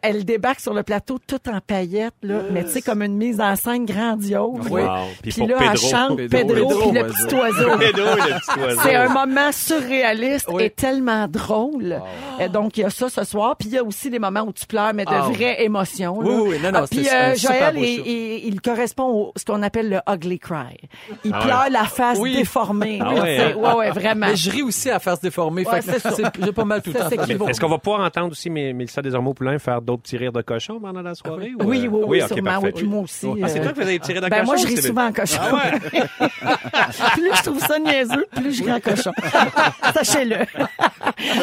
[0.01, 3.39] elle débarque sur le plateau tout en paillettes, là, mais tu sais, comme une mise
[3.41, 4.67] en scène grandiose.
[4.69, 4.81] Oui.
[4.81, 4.89] Wow.
[5.21, 5.87] Puis Puis là, elle Pedro.
[5.89, 7.77] chante Pedro, Pedro, Pedro, puis le petit oiseau.
[7.77, 8.79] Pedro et le petit oiseau.
[8.83, 10.63] C'est un moment surréaliste Oui.
[10.63, 12.01] et tellement drôle.
[12.39, 13.55] Et donc, il y a ça ce soir.
[13.57, 15.21] Puis il y a aussi des moments où tu pleures, mais de Ah.
[15.31, 16.21] vraies émotions.
[16.21, 16.29] là.
[16.29, 19.61] Oui, oui, non, non, Ah, Puis euh, Joël, il, il- il correspond au ce qu'on
[19.63, 20.77] appelle le ugly cry.
[21.25, 21.69] Il Ah pleure ouais.
[21.71, 22.35] la face Oui.
[22.37, 22.99] déformée.
[23.01, 23.53] Ah ouais, hein?
[23.55, 24.27] ouais, ouais, vraiment.
[24.27, 25.65] Mais je ris aussi à faire se déformer.
[25.65, 26.11] Ouais, fait que c'est ça.
[26.11, 27.47] c'est- J'ai pas mal tout le Ça, temps.
[27.47, 30.79] Est-ce qu'on va pouvoir entendre aussi Mé- Mélissa Desormeaux-Poulain faire d'autres petits rires de cochon
[30.79, 31.51] pendant la soirée?
[31.59, 31.89] ou, Oui, euh?
[31.89, 32.59] oui, oui, ok, sûrement.
[32.61, 33.27] Oui, puis moi aussi.
[33.41, 34.45] Ah, c'est euh, toi qui faisais des petits rires de Ben cochon?
[34.45, 35.37] moi, je ris souvent en cochon.
[35.41, 35.79] Ah ouais?
[37.13, 39.11] plus je trouve ça niaiseux, plus je ris en cochon.
[39.93, 40.37] Sachez-le.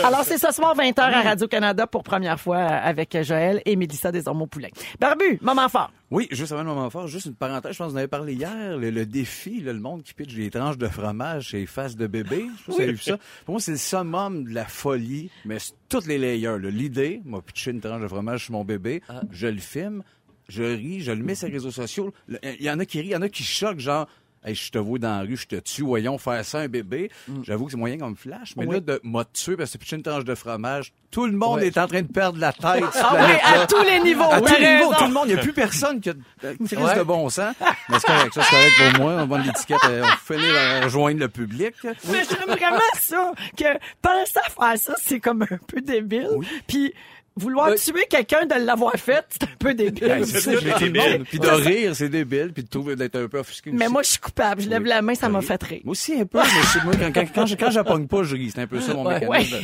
[0.04, 4.68] Alors, c'est ce soir, 20h à Radio-Canada pour première fois avec Joël et Mélissa Desormeaux-Poulain.
[5.00, 5.90] Barbu, moment fort.
[6.10, 8.06] Oui, juste avant le moment fort, juste une parenthèse, je pense que vous en avez
[8.06, 11.60] parlé hier, le, le défi, là, le monde qui pitch des tranches de fromage et
[11.60, 12.46] les faces de bébé.
[12.58, 13.18] Je sais pas si vous avez vu ça.
[13.44, 16.58] Pour moi, c'est le summum de la folie, mais c'est toutes les layers.
[16.60, 20.04] L'idée, moi, pitcher une tranche de fromage sur mon bébé, je le filme,
[20.48, 22.14] je ris, je le mets sur les réseaux sociaux.
[22.28, 24.08] Il y en a qui rient, il y en a qui choquent, genre...
[24.46, 27.10] Hey, je te vois dans la rue, je te tue, voyons faire ça un bébé.
[27.42, 30.02] J'avoue que c'est moyen comme flash, mais là, de m'a tué parce que c'est une
[30.04, 30.92] tranche de fromage.
[31.10, 31.66] Tout le monde Ouais.
[31.68, 32.84] est en train de perdre la tête.
[32.94, 34.30] Ah oui, à tous les niveaux.
[34.30, 35.24] À tous les niveaux, tout le monde.
[35.26, 36.96] Il n'y a plus personne qui a euh, crise Ouais.
[36.96, 37.54] de bon sens.
[37.88, 39.12] Mais c'est correct, ça, c'est correct pour moi.
[39.22, 41.74] On vend l'étiquette, euh, on finit par rejoindre le public.
[41.82, 43.64] Mais j'aime vraiment ça, que
[44.00, 46.28] penser à faire ça, c'est comme un peu débile.
[46.68, 46.92] Puis
[47.36, 50.04] vouloir Euh, tuer quelqu'un de l'avoir fait, c'est un peu débile.
[50.10, 50.40] Hey, aussi.
[50.40, 51.24] c'est tout le monde.
[51.28, 52.52] Puis de rire, c'est débile.
[52.52, 53.70] Puis de trouver d'être un peu offusqué.
[53.72, 53.92] Mais aussi.
[53.92, 54.62] moi, je suis coupable.
[54.62, 54.88] Je lève Oui.
[54.88, 55.80] la main, ça m'a fait rire.
[55.84, 58.22] Moi aussi un peu, mais c'est- moi, quand, quand, quand, je, quand je pogne pas,
[58.22, 58.50] je ris.
[58.54, 59.20] C'est un peu ça mon Ouais.
[59.20, 59.56] mécanisme.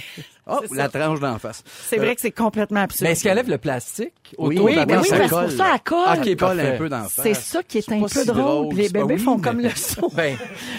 [0.47, 0.99] Oh, la ça.
[0.99, 1.63] tranche d'en face.
[1.89, 3.05] C'est vrai que c'est complètement absurde.
[3.07, 5.19] Mais est-ce qu'elle lève le plastique Oui, autour Oui, de la mais oui, tranche?
[5.19, 6.19] parce que pour ça, elle colle.
[6.33, 7.21] Ok, Colle un peu d'en face.
[7.23, 8.37] C'est ça qui est, un peu si drôle.
[8.43, 10.09] drôle, Les bébés oui, font mais- comme le son.
[10.15, 10.37] Ben,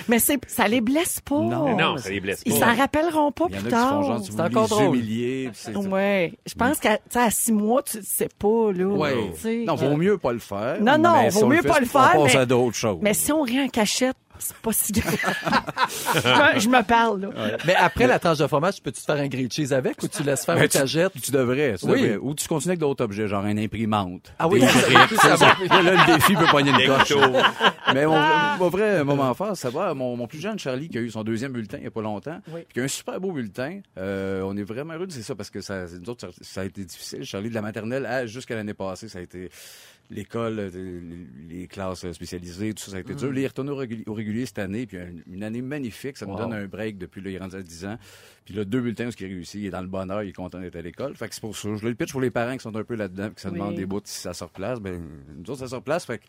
[0.09, 1.39] Mais c'est, ça les blesse pas.
[1.39, 1.65] Non.
[1.65, 2.71] Mais non, ça les blesse Ils pas.
[2.73, 4.19] s'en rappelleront pas plus tard.
[4.23, 4.97] C'est encore drôle.
[5.89, 6.33] Ouais.
[6.45, 6.97] Je pense qu'à,
[7.31, 9.09] six mois, tu sais pas, là.
[9.35, 9.63] Sais.
[9.65, 10.77] Non, vaut mieux pas le faire.
[10.81, 12.99] Non, non, vaut on mieux pas le on faire, passe mais- à d'autres choses.
[13.01, 15.17] Mais si on rit en cachette, c'est pas si grave.
[16.15, 17.29] je, me, je me parle, là.
[17.65, 20.23] mais après la tranche de fromage, peux-tu te faire un grilled cheese avec ou tu
[20.23, 21.13] laisses faire une cagette?
[21.21, 22.01] Tu devrais, tu Oui.
[22.01, 22.17] devrais.
[22.17, 24.33] Ou tu continues avec d'autres objets, genre une imprimante.
[24.39, 25.81] Ah oui, Des ça, briques, ça, ça, ça.
[25.81, 27.13] Là, le défi peut pogner une coche.
[27.93, 28.19] Mais mon,
[28.59, 29.93] mon vrai moment fort, ça va.
[29.93, 32.01] Mon, mon plus jeune Charlie, qui a eu son deuxième bulletin il n'y a pas
[32.01, 33.81] longtemps, puis qui a un super beau bulletin.
[33.97, 36.61] Euh, on est vraiment heureux de c'est ça parce que ça, nous autres, ça, ça
[36.61, 37.23] a été difficile.
[37.23, 39.49] Charlie, de la maternelle à jusqu'à l'année passée, ça a été
[40.09, 40.99] l'école, euh,
[41.49, 43.31] les, classes spécialisées, tout ça, ça a été dur.
[43.31, 43.71] Là, il est retourné
[44.05, 46.17] au régulier cette année, puis une, une année magnifique.
[46.17, 46.39] Ça nous Wow.
[46.39, 47.97] donne un break depuis là, il est rendu à 10 ans.
[48.45, 50.33] Puis là, deux bulletins, ce qui a réussi, il est dans le bonheur, il est
[50.33, 51.15] content d'être à l'école.
[51.15, 51.69] Fait que c'est pour ça.
[51.75, 53.59] Je le pitch pour les parents qui sont un peu là-dedans, puis que ça Oui.
[53.59, 54.79] demande des bouts si ça sort place.
[54.79, 55.01] Ben,
[55.35, 56.05] nous autres, ça sort place.
[56.05, 56.23] Fait que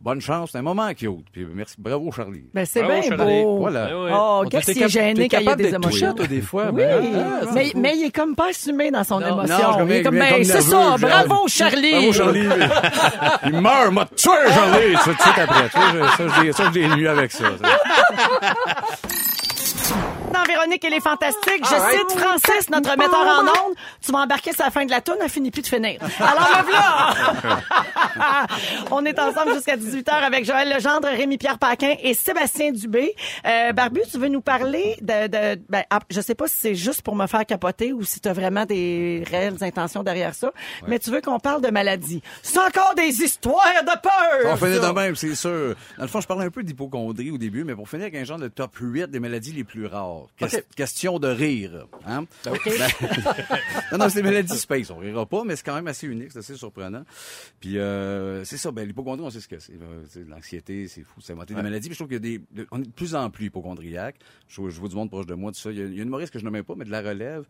[0.00, 1.30] bonne chance, c'est un moment cute.
[1.32, 2.44] Puis merci, bravo Charlie.
[2.54, 3.42] Ben, c'est Bravo, bien Charlie.
[3.42, 3.58] beau.
[3.58, 3.86] Voilà.
[3.86, 4.10] Ben.
[4.14, 6.14] Oh, qu'est-ce qui est gêné quand il y a capable des émotions?
[6.14, 6.66] toi, des fois.
[6.72, 9.28] Oui, ben, ah, c'est mais, il est comme pas assumé dans son Non.
[9.28, 9.56] émotion.
[9.58, 10.98] Non, je il est viens- comme, viens ben, comme c'est ça, genre.
[10.98, 11.92] bravo Charlie.
[11.92, 12.48] Bravo Charlie.
[13.46, 14.94] il meurt, m'a tué Charlie.
[15.04, 15.68] Tout de suite après.
[15.68, 17.44] Je- ça, ça, j'ai nu avec ça.
[20.32, 21.64] Dans Véronique, elle est fantastique.
[21.64, 23.74] Je cite Francis, notre metteur en ondes.
[24.00, 25.98] Tu vas embarquer sur la fin de la toune, elle finit plus de finir.
[26.20, 28.46] Alors, me voilà!
[28.90, 33.14] On est ensemble jusqu'à 18h avec Joël Legendre, Rémi-Pierre Paquin et Sébastien Dubé.
[33.46, 35.26] Euh, Barbu, tu veux nous parler de...
[35.26, 38.20] de ben, ah, je sais pas si c'est juste pour me faire capoter ou si
[38.20, 40.52] tu as vraiment des réelles intentions derrière ça,
[40.86, 42.22] mais tu veux qu'on parle de maladie.
[42.42, 44.52] C'est encore des histoires de peur!
[44.52, 45.74] On finit de même, c'est sûr.
[45.96, 48.24] Dans le fond, je parlais un peu d'hypochondrie au début, mais pour finir avec un
[48.24, 50.26] genre de top 8 des maladies les plus rares.
[50.76, 51.86] Question de rire.
[52.06, 52.24] Hein?
[52.44, 52.52] Ben,
[53.92, 54.90] non, non, c'est des maladies space.
[54.90, 57.04] On rira pas, mais c'est quand même assez unique, c'est assez surprenant.
[57.60, 59.74] Puis euh, c'est ça, ben, l'hypochondrie, on sait ce que c'est.
[59.78, 61.88] de L'anxiété, c'est fou, c'est inventé des maladies.
[61.88, 62.44] Puis je trouve qu'il y a des.
[62.52, 64.16] de- on est de plus en plus hypochondriaque.
[64.48, 65.70] Je, je vois du monde proche de moi, tout ça.
[65.70, 67.00] Il y a, il y a une humoriste que je nommais pas, mais de la
[67.02, 67.44] relève.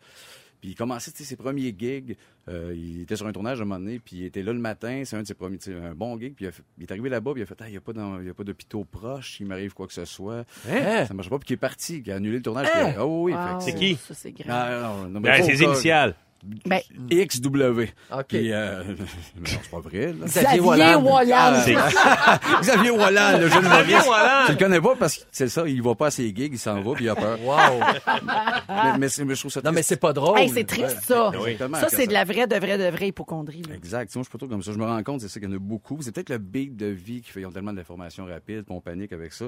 [0.61, 2.15] Puis il commençait ses premiers gigs.
[2.47, 4.59] Euh, il était sur un tournage à un moment donné, puis il était là le
[4.59, 5.01] matin.
[5.05, 6.33] C'est un de ses premiers, un bon gig.
[6.35, 7.77] Puis il, a fait- il est arrivé là-bas, puis il a fait Ah, il n'y
[8.29, 10.45] a pas d'hôpitaux proches, il m'arrive quoi que ce soit.
[10.69, 11.05] Hein?
[11.07, 12.67] Ça marche pas, puis il est parti, il a annulé le tournage.
[12.73, 12.85] Hein?
[12.91, 13.33] puis Ah oui.
[13.33, 13.97] Wow, C'est qui?
[14.13, 14.47] C'est grave.
[14.49, 16.15] Ah, non, non, mais Ben, ses initiales.
[16.65, 16.79] Ben,
[17.11, 17.81] XW.
[18.11, 18.25] OK.
[18.27, 18.83] Puis, euh,
[19.37, 20.25] non, c'est pas vrai, là.
[20.25, 21.61] Xavier Walland.
[21.63, 21.75] C'est-
[22.61, 24.09] Xavier Walland, le jeune Xavier humoriste.
[24.09, 24.45] Walland.
[24.47, 26.59] Tu le connais pas parce que c'est ça, il va pas à ses gigs, il
[26.59, 27.37] s'en va, puis il a peur.
[27.43, 27.83] Wow.
[28.69, 29.89] mais, mais, c'est- mais je trouve ça Non, mais triste.
[29.89, 30.39] c'est pas drôle.
[30.39, 31.31] Hey, c'est triste, ça.
[31.33, 33.61] Exactement, Ça, c'est de la vraie, de vraie, de vraie hypochondrie.
[33.67, 33.75] là.
[33.75, 34.13] Exact.
[34.15, 34.71] Moi, je suis pas trop comme ça.
[34.71, 35.97] Je me rends compte, c'est ça qu'il y en a beaucoup.
[36.01, 38.81] C'est peut-être le beat de vie qui fait, ils ont tellement d'informations rapides, puis on
[38.81, 39.45] panique avec ça.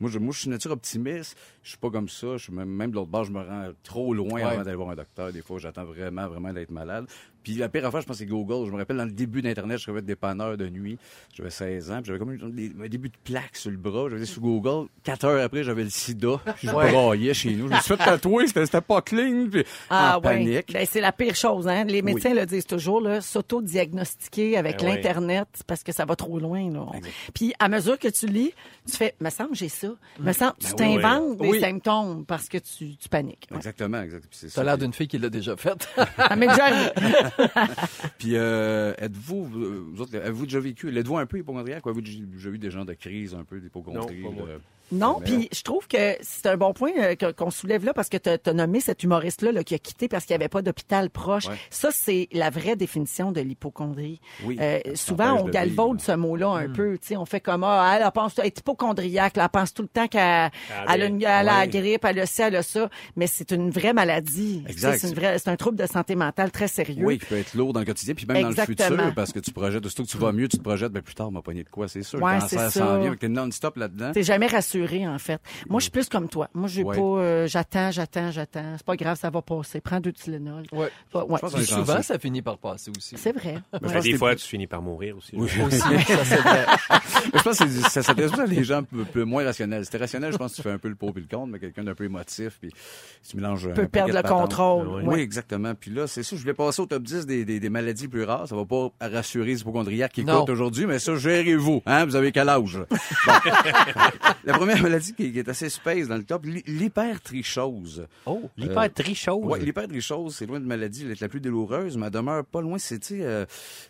[0.00, 1.36] Moi, je, moi, je suis nature optimiste.
[1.62, 2.36] Je suis pas comme ça.
[2.36, 4.42] Je suis même, même de l'autre bord, je me rends trop loin Ouais.
[4.42, 5.32] avant d'aller voir un docteur.
[5.32, 7.06] Des fois, j'attends vraiment, vraiment d'être malade.
[7.46, 8.66] Puis la pire affaire, je pense, c'est Google.
[8.66, 10.98] Je me rappelle dans le début d'Internet, je rêvais de dépanneur de nuit.
[11.32, 14.08] J'avais 16 ans, puis j'avais comme un début de plaque sur le bras.
[14.10, 14.88] J'avais sur Google.
[15.04, 16.40] Quatre heures après, j'avais le sida.
[16.56, 16.90] Puis je Ouais.
[16.90, 17.68] braillais chez nous.
[17.68, 19.46] Je me suis fait tatouer, c'était pas clean.
[19.48, 20.22] Puis Ah en ouais.
[20.38, 20.72] panique.
[20.72, 21.68] Ben, c'est la pire chose.
[21.68, 21.84] Hein?
[21.84, 24.94] Les médecins le disent toujours, là, s'auto-diagnostiquer avec Ben oui.
[24.96, 26.68] l'Internet parce que ça va trop loin.
[26.72, 26.86] Là.
[27.32, 28.52] Puis à mesure que tu lis,
[28.90, 29.88] tu fais, me semble j'ai ça.
[30.18, 31.60] Me semble, tu Ben oui, t'inventes des Oui.
[31.60, 33.46] symptômes parce que tu, tu paniques.
[33.52, 33.58] Ouais.
[33.58, 34.26] Exactement, exact.
[34.28, 34.64] Puis c'est T'as ça.
[34.64, 35.88] l'air d'une fille qui l'a déjà faite.
[36.16, 36.92] Ça m'est déjà.
[38.18, 42.50] Puis, euh, êtes-vous, vous autres, avez-vous déjà vécu, l'êtes-vous un peu hypochondriaque ou avez-vous déjà
[42.50, 44.22] vu des gens de crise un peu d'hypochondrie?
[44.92, 48.08] Non, puis je trouve que c'est un bon point euh, que- qu'on soulève là parce
[48.08, 50.62] que tu as nommé cet humoriste-là là, qui a quitté parce qu'il n'y avait pas
[50.62, 51.46] d'hôpital proche.
[51.48, 51.56] Ouais.
[51.70, 54.20] Ça, c'est la vraie définition de l'hypochondrie.
[54.44, 56.98] Oui, Euh, souvent, on de galvaude ce mot-là un peu.
[56.98, 59.82] tu sais, On fait comme, ah, elle, elle pense, elle est hypochondriaque, elle pense tout
[59.82, 60.50] le temps qu'elle
[60.88, 62.88] elle a, une- elle a la grippe, elle a ça, elle a ça.
[63.16, 64.62] Mais c'est une vraie maladie.
[64.76, 67.04] C'est une vraie- c'est un trouble de santé mentale très sérieux.
[67.04, 68.96] Oui, qui peut être lourd dans le quotidien, puis même dans le Exactement.
[68.98, 71.14] futur, parce que tu projettes, aussitôt que tu vas mieux, tu te projettes, ben plus
[71.14, 72.22] tard, on m'a pogné de quoi, c'est sûr.
[72.22, 72.98] Ouais, le cancer c'est s'en ça.
[72.98, 74.12] vient, avec t'es non-stop là-dedans.
[74.12, 75.40] T'es jamais rassuré, en fait.
[75.68, 76.48] Moi, je suis plus comme toi.
[76.54, 76.96] Moi, j'ai Ouais.
[76.96, 78.74] pas, euh, j'attends, j'attends, j'attends.
[78.76, 79.80] C'est pas grave, ça va passer.
[79.80, 80.64] Prends deux Tylenol.
[80.72, 80.88] Ouais.
[81.12, 81.36] Pas- ouais.
[81.36, 83.14] Je pense est souvent, ça finit par passer aussi.
[83.18, 83.54] C'est vrai.
[83.72, 83.78] Ouais.
[83.80, 85.32] Ben, pense des que fois, tu finis par mourir aussi.
[85.34, 85.48] Oui.
[85.64, 86.66] Aussi, ça c'est vrai.
[87.34, 89.84] je pense que ça s'adresse à des gens un peu, peu moins rationnels.
[89.84, 91.52] Si t'es rationnel, je pense que tu fais un peu le pour et le contre,
[91.52, 92.70] mais quelqu'un d'un peu émotif, puis
[93.28, 94.88] tu mélanges un peut perdre le contrôle.
[94.88, 95.02] Ouais.
[95.04, 95.74] Oui, exactement.
[95.74, 98.24] Puis là, c'est ça, je voulais passer au top 10 des, des, des maladies plus
[98.24, 98.46] rares.
[98.48, 100.36] Ça va pas rassurer les hypochondriaques qui Non.
[100.38, 101.82] écoutent aujourd'hui, mais ça, gérez-vous.
[101.86, 102.04] Hein?
[102.06, 102.78] Vous avez quel âge?
[103.26, 103.32] Bon.
[104.66, 108.06] première maladie qui, qui est assez space dans le top, l'hy- l'hypertrichose.
[108.26, 108.42] Oh.
[108.56, 109.44] L'hypertrichose.
[109.44, 112.78] Ouais, l'hypertrichose, c'est loin de maladie la, la plus douloureuse, mais elle demeure pas loin.
[112.78, 113.44] C'est, tu sais, euh,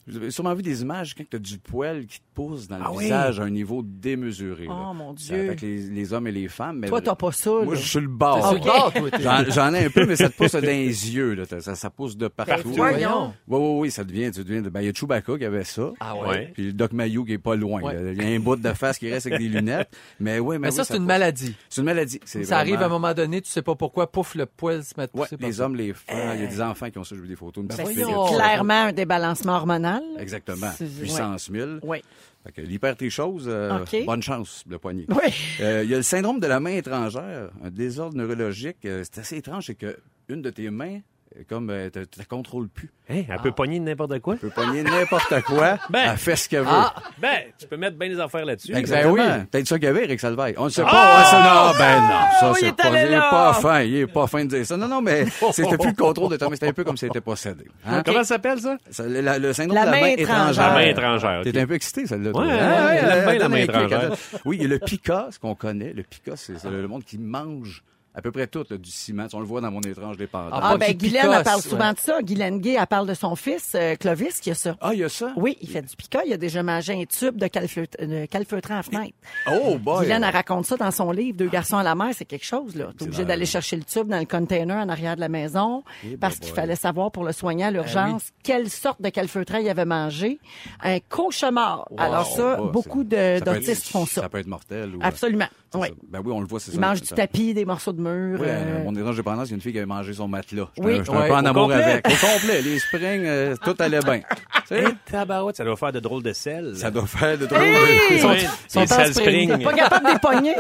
[0.06, 2.78] vous avez sûrement vu des images quand tu as du poil qui te pousse dans
[2.78, 3.04] le Ah oui.
[3.04, 4.66] visage à un niveau démesuré.
[4.68, 4.92] Oh, là.
[4.94, 5.36] mon Dieu.
[5.46, 6.78] Avec les, les hommes et les femmes.
[6.80, 7.50] Mais Toi, t'as pas ça.
[7.50, 8.54] Moi, je suis le bord.
[8.60, 11.34] t'es- J'en, j'en ai un peu, mais ça te pousse dans les yeux.
[11.34, 11.44] Là.
[11.60, 12.70] Ça, ça pousse de partout.
[12.70, 13.32] Ben, voyons.
[13.48, 14.30] Oui, oui, oui, ça devient.
[14.32, 15.92] Tu deviens de- ben, il y a Chewbacca qui avait ça.
[16.00, 16.50] Ah ouais.
[16.54, 17.80] Puis le Doc Mayou qui est pas loin.
[17.82, 18.14] Ouais.
[18.16, 19.90] Il y a un bout de face qui reste avec des lunettes.
[20.20, 21.06] Mais oui, mais, Mais ça, oui, c'est une pousse.
[21.08, 21.56] maladie.
[21.68, 22.20] C'est une maladie.
[22.24, 25.04] Ça arrive à un moment donné, tu sais pas pourquoi, pouf, le poil se met
[25.04, 26.32] à Ouais, pousser les hommes, les femmes.
[26.34, 27.14] Il y a des enfants qui ont ça.
[27.14, 27.62] J'ai vu des photos.
[27.62, 30.02] Une Ben, euh, clairement un débalancement hormonal.
[30.18, 30.70] Exactement.
[31.00, 31.80] Puissance 1000.
[31.82, 32.02] Oui.
[32.44, 34.04] Fait que l'hypertrichose, euh, OK.
[34.04, 35.04] bonne chance, le poignet.
[35.08, 35.32] Oui.
[35.60, 38.76] Euh, Il y a le syndrome de la main étrangère, un désordre neurologique.
[38.84, 39.96] euh, c'est assez étrange, c'est que
[40.28, 41.00] une de tes mains, euh,
[41.48, 42.90] comme euh, tu la contrôles plus.
[43.08, 44.34] Hein, elle peut pogner n'importe quoi?
[44.34, 46.10] Tu peux pogner n'importe quoi, Ben.
[46.12, 46.66] elle fait ce qu'elle veut.
[46.68, 48.74] Ah, Ben, tu peux mettre bien des affaires là-dessus.
[48.74, 49.14] Exactement.
[49.14, 49.46] Ben oui.
[49.50, 50.54] Peut-être ça qu'il y avait, Eric Salvaille.
[50.58, 50.88] On ne sait pas.
[50.92, 51.18] Ah!
[51.18, 52.08] Ouais, ça, non, ben non.
[52.08, 53.28] Ça, Oh, il c'est est pas, il est là.
[53.30, 53.80] pas fin.
[53.82, 54.76] Il est pas fin de dire ça.
[54.76, 57.06] Non, non, mais c'était plus le contrôle de ton mais c'était un peu comme si
[57.06, 57.64] c'était possédé.
[57.86, 58.02] Hein?
[58.06, 58.76] Comment ça s'appelle ça?
[58.90, 60.68] Ça, le, la- le syndrome La de la main main étrangère.
[60.68, 61.42] La main étrangère.
[61.44, 62.32] T'es un peu excité, celle-là.
[62.32, 62.42] toi.
[62.42, 63.00] Ouais, ouais,
[63.32, 64.10] elle la main étrangère.
[64.44, 65.92] Oui, il y a le pica, ce qu'on connaît.
[65.92, 67.82] Le pica, c'est le monde qui mange
[68.16, 69.26] à peu près toutes, là, du ciment.
[69.34, 70.50] On le voit dans mon étrange dépendance.
[70.54, 71.94] Ah, Ah, ben, Guylaine, elle parle souvent ouais.
[71.94, 72.22] de ça.
[72.22, 74.76] Guylaine Gay, elle parle de son fils, euh, Clovis, qui a ça.
[74.80, 75.32] Ah, il y a ça?
[75.36, 76.22] Oui, il fait du pica.
[76.26, 79.14] Il a déjà mangé un tube de, calfeut- de calfeutrant à fenêtre.
[79.52, 80.00] Oh, boy!
[80.00, 82.74] Guylaine, elle raconte ça dans son livre, Deux garçons à la mer, c'est quelque chose,
[82.74, 82.86] là.
[82.96, 86.16] T'es obligé d'aller chercher le tube dans le container en arrière de la maison Eh,
[86.16, 86.60] parce ben, qu'il boy.
[86.62, 90.38] fallait savoir pour le soigner à l'urgence quelle sorte de calfeutrant il avait mangé.
[90.82, 91.86] Un cauchemar.
[91.98, 94.22] Alors ça, Oh, beaucoup être- font ça.
[94.22, 94.94] Ça peut être mortel.
[94.96, 95.46] Ou, Absolument.
[95.72, 95.88] c'est Oui.
[95.88, 95.94] ça.
[96.08, 96.76] Ben oui, on le voit, c'est ça.
[96.76, 98.40] Il mange du tapis, des morceaux de mur.
[98.40, 100.68] Oui, euh, mon étrange dépendance, il y a une fille qui avait mangé son matelas.
[100.76, 100.94] J'étais Oui.
[100.94, 101.82] un- un Ouais, peu en amour complet.
[101.82, 102.06] avec.
[102.06, 104.20] Au complet, les springs, euh, tout allait bien.
[105.06, 106.76] Tabarouette, ça doit faire de drôles de sel.
[106.76, 108.16] ça doit faire de drôles Hey!
[108.16, 108.22] de...
[108.22, 109.62] Sont- Oui, sont les en sel spring.
[109.62, 110.54] Pas capable de les pogner.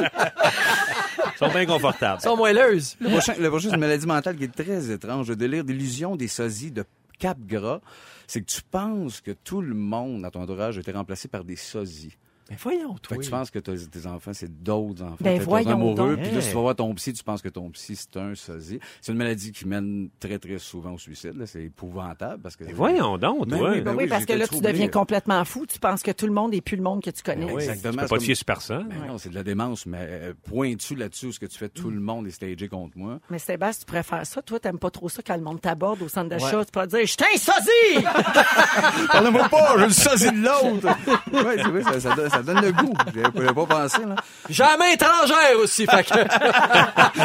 [1.38, 2.20] sont bien confortables.
[2.20, 2.96] Ils sont moelleuses.
[3.00, 5.28] Le prochain, le prochain, c'est une maladie mentale qui est très étrange.
[5.28, 6.84] Le délire d'illusion des sosies de
[7.18, 7.80] cap gras.
[8.28, 11.44] C'est que tu penses que tout le monde dans ton entourage a été remplacé par
[11.44, 12.16] des sosies.
[12.48, 13.16] Mais voyons, Fait toi.
[13.16, 15.16] que tu penses que tes enfants, c'est d'autres enfants.
[15.20, 17.96] Ben, voyons amoureux, puis là, tu vas voir ton psy, tu penses que ton psy,
[17.96, 18.78] c'est un sosie.
[19.00, 21.34] C'est une maladie qui mène très, très souvent au suicide.
[21.46, 22.64] C'est épouvantable parce que...
[22.64, 23.70] Mais voyons donc, Ben toi.
[23.70, 25.66] oui, Ben Ben oui, oui, parce que là, tu deviens complètement fou.
[25.66, 27.46] Tu penses que tout le monde est plus le monde que tu connais.
[27.46, 27.64] Oui.
[27.64, 28.88] Tu Exactement, peux pas te comme- fier sur personne.
[28.88, 31.90] Ben non, c'est de la démence, mais euh, pointu là-dessus, ce que tu fais, tout
[31.90, 33.18] le monde est stagé contre moi.
[33.30, 34.40] Mais Sébastien, tu pourrais faire ça.
[34.42, 36.64] Toi, t'aimes pas trop ça quand le monde t'aborde au centre d'achat.
[36.64, 38.04] Tu pourrais dire, je t'ai un sosie!
[39.12, 40.88] Parle-moi pas, je le sosie de l'autre!
[41.70, 42.94] vrai, ça, ça donne, ça donne le goût.
[43.14, 44.16] J'avais pas pensé, là.
[44.48, 46.14] J'ai la main étrangère aussi, fait que...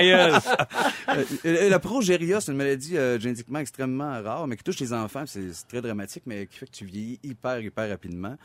[0.00, 0.38] Gueule.
[1.08, 4.92] Euh, euh, la progéria, c'est une maladie euh, génétiquement extrêmement rare, mais qui touche les
[4.92, 5.24] enfants.
[5.26, 8.36] C'est c'est très dramatique, mais qui fait que tu vieillis hyper, hyper rapidement.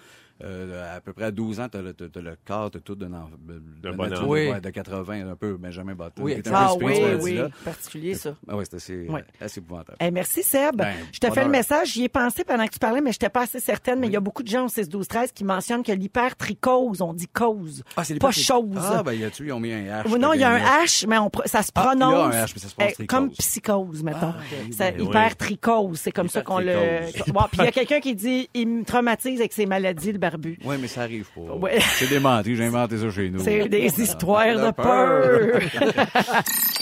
[0.43, 2.95] Euh, à peu près à 12 ans, t'as le, t'as- t'as le corps, t'as tout
[2.95, 4.49] d'un nature, Oui.
[4.49, 6.21] ouais, de 80, un peu Benjamin Button.
[6.23, 7.39] Oui, Ah oui, oui.
[7.63, 8.35] Particulier, ça.
[8.47, 9.07] Ah ouais, c'est assez,
[9.39, 9.97] assez épouvantable.
[10.01, 10.75] Eh, merci, Seb.
[10.75, 11.89] Ben, je te fais le message.
[11.93, 13.99] J'y ai pensé pendant que tu parlais, mais je n'étais pas assez certaine.
[13.99, 17.01] Mais il y a beaucoup de gens au 6 12 13 qui mentionnent que l'hypertrichose,
[17.01, 18.65] on dit cause, Ah, pas chose.
[18.77, 20.03] Ah, ben, y a-tu, ils ont mis un H.
[20.09, 21.05] Oui, non, il y a un H.
[21.07, 24.03] Mais on ça se Ah, prononce un H, mais ça se prononce eh, comme psychose,
[24.03, 24.33] mettons.
[24.71, 25.05] C'est oui.
[25.05, 27.01] hypertrichose, c'est comme ça qu'on le...
[27.31, 30.17] Bon, puis il y a quelqu'un qui dit, il me traumatise avec ses maladies, le
[30.31, 30.57] barbu.
[30.63, 31.53] Oui, mais ça arrive pas.
[31.55, 31.79] Ouais.
[31.79, 33.39] C'est démenti, j'ai inventé ça chez nous.
[33.39, 35.61] C'est des histoires de peur.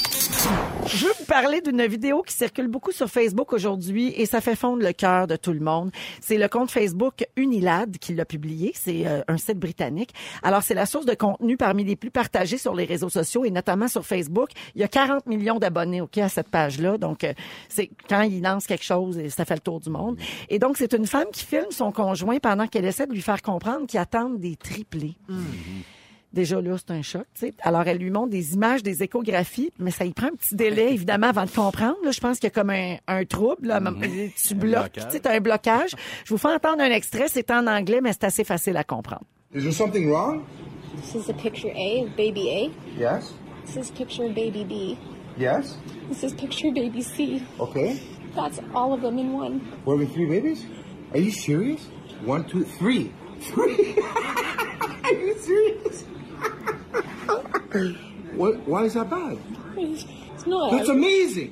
[0.91, 4.55] Je veux vous parler d'une vidéo qui circule beaucoup sur Facebook aujourd'hui et ça fait
[4.55, 5.91] fondre le cœur de tout le monde.
[6.19, 8.71] C'est le compte Facebook Unilad qui l'a publié.
[8.73, 10.13] C'est euh, un site britannique.
[10.41, 13.51] Alors, c'est la source de contenu parmi les plus partagés sur les réseaux sociaux et
[13.51, 14.49] notamment sur Facebook.
[14.73, 16.97] Il y a 40 millions d'abonnés ok, à cette page-là.
[16.97, 17.33] Donc, euh,
[17.69, 20.17] c'est quand il lance quelque chose et ça fait le tour du monde.
[20.49, 23.43] Et donc, c'est une femme qui filme son conjoint pendant qu'elle essaie de lui faire
[23.43, 25.15] comprendre qu'il attend des triplés.
[26.31, 27.25] Déjà là, c'est un choc.
[27.33, 27.53] tu sais.
[27.61, 30.93] Alors, elle lui montre des images, des échographies, mais ça y prend un petit délai,
[30.93, 31.97] évidemment, avant de comprendre.
[32.03, 33.67] Là, je pense qu'il y a comme un, un trouble.
[33.67, 33.81] Là.
[34.35, 35.91] Tu bloques, tu as un blocage.
[36.25, 37.25] Je vous fais entendre un extrait.
[37.27, 39.23] C'est en anglais, mais c'est assez facile à comprendre.
[39.55, 40.43] Is there something wrong?
[41.01, 42.69] This is a picture A of baby A.
[42.99, 43.33] Yes.
[43.65, 44.97] This is picture baby B.
[45.39, 45.77] Yes.
[46.09, 47.41] This is picture baby C.
[47.59, 47.97] Okay.
[48.35, 49.61] That's all of them in one.
[49.85, 50.63] We're having three babies?
[51.13, 51.81] Are you serious?
[52.25, 53.11] One, two, three.
[53.39, 53.95] Three?
[55.03, 56.03] Are you serious?
[58.35, 59.37] What, why is that bad?
[59.77, 60.71] It's not.
[60.71, 61.51] That's amazing.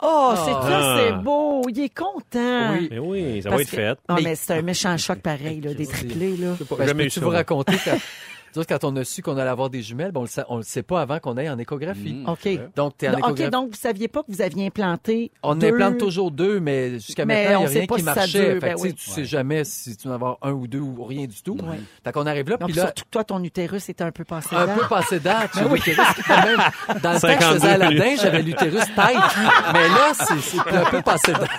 [0.00, 0.98] Oh, c'est ça, Ah.
[0.98, 1.62] c'est beau.
[1.70, 2.72] Il est content.
[2.74, 2.88] Oui.
[2.90, 3.98] Mais oui, ça Parce va être que- fait.
[4.08, 6.36] Ah, Mais- mais c'est un méchant choc pareil, là, des triplés.
[6.36, 6.48] Là.
[6.78, 7.76] Ben, je eu peux-tu ça, vous raconter
[8.64, 10.62] Quand on a su qu'on allait avoir des jumelles, ben, on le sait, on le
[10.62, 12.22] sait pas avant qu'on aille en échographie.
[12.26, 12.48] OK.
[12.76, 13.44] Donc, t'es en Donc, échographie.
[13.44, 16.92] OK, donc vous saviez pas que vous aviez implanté On deux- implante toujours deux, mais
[16.94, 18.38] jusqu'à maintenant, il on n'y a sait rien pas qui si ça marchait.
[18.52, 18.94] dure, Fait ben tu sais, oui.
[18.94, 21.56] tu sais jamais si tu vas en avoir un ou deux ou rien du tout.
[21.62, 21.78] Ouais.
[22.04, 24.48] Fait qu'on arrive là, puis là, surtout que toi, ton utérus était un peu passé
[24.52, 24.78] un date.
[24.78, 25.18] peu passé
[25.84, 26.58] qui quand même...
[27.02, 29.16] Dans le temps que je 52 faisais Aladdin, j'avais l'utérus tête.
[29.72, 31.50] Mais là, c'est un peu passé date.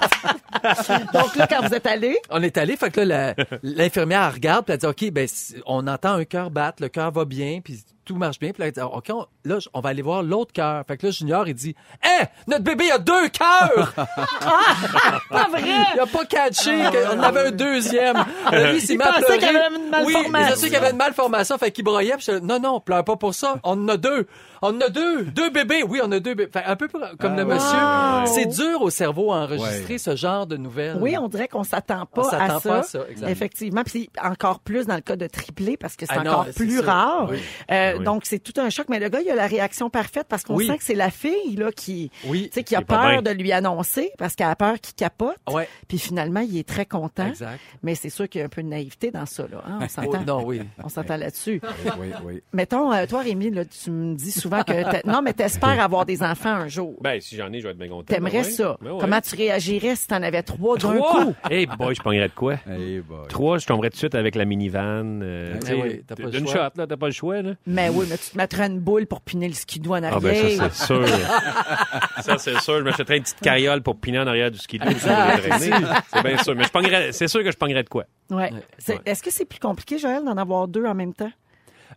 [1.13, 4.65] Donc là, quand vous êtes allé, On est allé, fait que là, la- l'infirmière regarde,
[4.65, 5.27] puis elle dit, OK, ben,
[5.65, 8.51] on entend un cœur battre, le cœur va bien, puis tout marche bien.
[8.51, 10.83] Puis là, elle dit, OK, on, là, on va aller voir l'autre cœur.
[10.87, 13.93] Fait que là, Junior, il dit, Hé, notre bébé a deux cœurs!
[15.29, 15.61] pas vrai!
[15.95, 18.15] Il a pas catché qu'on avait un deuxième.
[18.51, 20.05] Là, lui, il s'est Il pensait qu'il y avait une malformation.
[20.05, 22.15] Oui, il pensait qu'il y avait une malformation, fait qu'il broyait.
[22.15, 23.59] Puis je dis, non, non, pleure pas pour ça.
[23.63, 24.27] On en a deux.
[24.61, 25.23] On en a deux.
[25.25, 25.83] Deux bébés.
[25.83, 26.51] Oui, on a deux bébés.
[26.51, 27.77] Fait un peu comme le monsieur.
[27.77, 28.25] Wow.
[28.25, 29.97] C'est dur au cerveau à enregistrer Ouais.
[29.97, 30.97] ce genre de nouvelles.
[30.99, 32.69] Oui, on dirait qu'on s'attend pas, On s'attend à, ça.
[32.69, 33.29] pas à ça, exactement.
[33.29, 36.79] Effectivement, puis encore plus dans le cas de triplé parce que c'est Ah encore plus
[36.79, 37.27] rare.
[37.31, 37.37] Oui.
[37.71, 38.03] Euh, Oui.
[38.03, 38.87] Donc c'est tout un choc.
[38.89, 40.67] Mais le gars, il a la réaction parfaite parce qu'on Oui.
[40.67, 42.47] sent que c'est la fille là qui, Oui.
[42.49, 45.37] tu sais, qui a peur de lui annoncer parce qu'elle a peur qu'il capote.
[45.51, 45.67] Ouais.
[45.87, 47.27] Puis finalement, il est très content.
[47.27, 47.59] Exact.
[47.83, 49.61] Mais c'est sûr qu'il y a un peu de naïveté dans ça là.
[49.67, 50.21] hein, On Oh, s'entend.
[50.25, 50.61] non, oui.
[50.83, 51.61] On s'entend là-dessus.
[51.63, 52.43] Oui, oui, oui.
[52.53, 56.23] Mettons, euh, toi, Rémi, là, tu me dis souvent que non, mais t'espères avoir des
[56.23, 56.95] enfants un jour.
[57.01, 58.03] Ben, si j'en ai, je vais être bien content.
[58.05, 58.51] T'aimerais Ben ouais.
[58.51, 58.77] ça.
[58.81, 58.97] Ben ouais.
[58.99, 61.33] Comment tu réagirais si t'en avais trois d'un coup?
[61.49, 62.55] Hey boy, je pognerais de quoi?
[62.69, 63.27] Hey boy.
[63.29, 65.21] Trois, je tomberais tout de suite avec la minivan.
[65.21, 66.65] Euh, oui, t'as pas D'une choix.
[66.73, 67.51] shot, là, t'as pas le choix, là.
[67.65, 70.19] Mais Ben oui, mais tu te mettrais une boule pour piner le skidoo en Ah
[70.19, 70.57] ben arrière.
[70.57, 71.05] ça, c'est sûr.
[72.21, 72.79] ça, c'est sûr.
[72.79, 75.41] Je m'achèterais une petite carriole pour piner en arrière du ski de Exact.
[76.11, 76.55] C'est bien sûr.
[76.55, 78.05] Mais je pognerais- c'est sûr que je pognerais de quoi.
[78.29, 78.51] Ouais.
[78.87, 78.99] Ouais.
[79.05, 81.31] Est-ce que c'est plus compliqué, Joël, d'en avoir deux en même temps?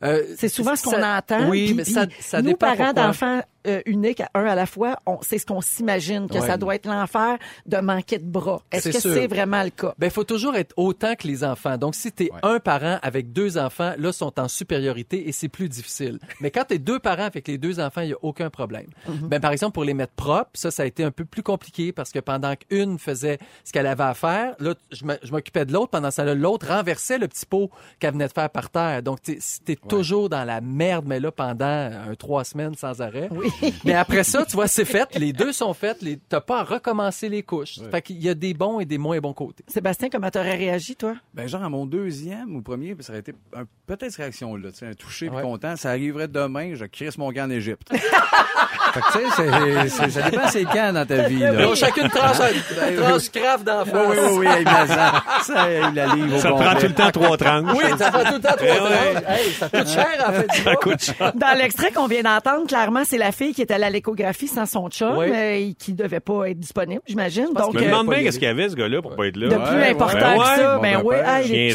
[0.02, 1.48] Euh, C'est souvent ce qu'on entend.
[1.48, 4.96] Oui, puis- mais ça, ça nous, dépend parents d'enfants euh, uniques, un à la fois,
[5.06, 6.46] on- c'est ce qu'on s'imagine, que Ouais.
[6.46, 8.62] ça doit être l'enfer de manquer de bras.
[8.72, 9.94] Est-ce que c'est vraiment le cas?
[9.98, 11.76] Ben, il faut toujours être autant que les enfants.
[11.76, 15.48] Donc, si tu es un parent avec deux enfants, là, sont en supériorité et c'est
[15.48, 16.18] plus difficile.
[16.40, 18.86] Mais quand tu es deux parents avec les deux enfants, il n'y a aucun problème.
[19.06, 21.92] Ben, par exemple, pour les mettre propres, ça, ça a été un peu plus compliqué
[21.92, 25.90] parce que pendant qu'une faisait ce qu'elle avait à faire, là, je m'occupais de l'autre.
[25.90, 29.02] Pendant ça, là, l'autre renversait le petit pot qu'elle venait de faire par terre.
[29.02, 33.28] Donc, tu es toujours dans la merde, mais là, pendant un trois semaines sans arrêt.
[33.84, 35.08] Mais après ça, tu vois, c'est fait.
[35.16, 36.02] Les deux sont faites.
[36.02, 36.18] Les...
[36.28, 37.78] T'as pas à recommencer les couches.
[37.90, 39.64] Fait qu'il y a des bons et des moins bons côtés.
[39.68, 41.14] Sébastien, comment t'aurais réagi, toi?
[41.34, 44.78] Ben, genre, à mon deuxième ou premier, ça aurait été un- peut-être cette réaction-là, tu
[44.78, 45.42] sais, un touché Ouais.
[45.42, 45.76] content.
[45.76, 47.88] Ça arriverait demain, je crisse mon camp en Égypte.
[47.92, 51.52] fait que, tu sais, c'est- c'est- ça dépend c'est quand dans ta vie, là.
[51.54, 54.04] Ils ont chacune tranche, tranche craft d'enfant.
[54.08, 56.94] Oui, oui, oui, oui, hey, mais ça, ça, il la livre Ça prend tout le
[56.94, 57.76] temps trois tranches.
[57.76, 59.14] Oui, ça fait tout le temps trois Ouais.
[59.14, 59.24] tranches.
[59.28, 60.52] Hey, ça coûte cher, en fait.
[60.64, 61.32] Ça coûte cher.
[61.34, 64.66] Dans l'extrait qu'on vient d'entendre, clairement, c'est la fille qui est allée à l'échographie sans
[64.66, 65.26] son chum Oui.
[65.30, 67.46] euh, et qui devait pas être disponible, j'imagine.
[67.54, 69.26] Donc, Je me euh, demande bien y qu'est-ce qu'il y avait, ce gars-là, pour pas
[69.26, 69.48] être là?
[69.48, 71.14] de plus Ouais, important ouais, que ça, ben oui,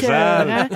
[0.10, 0.50] sale.
[0.50, 0.68] hein.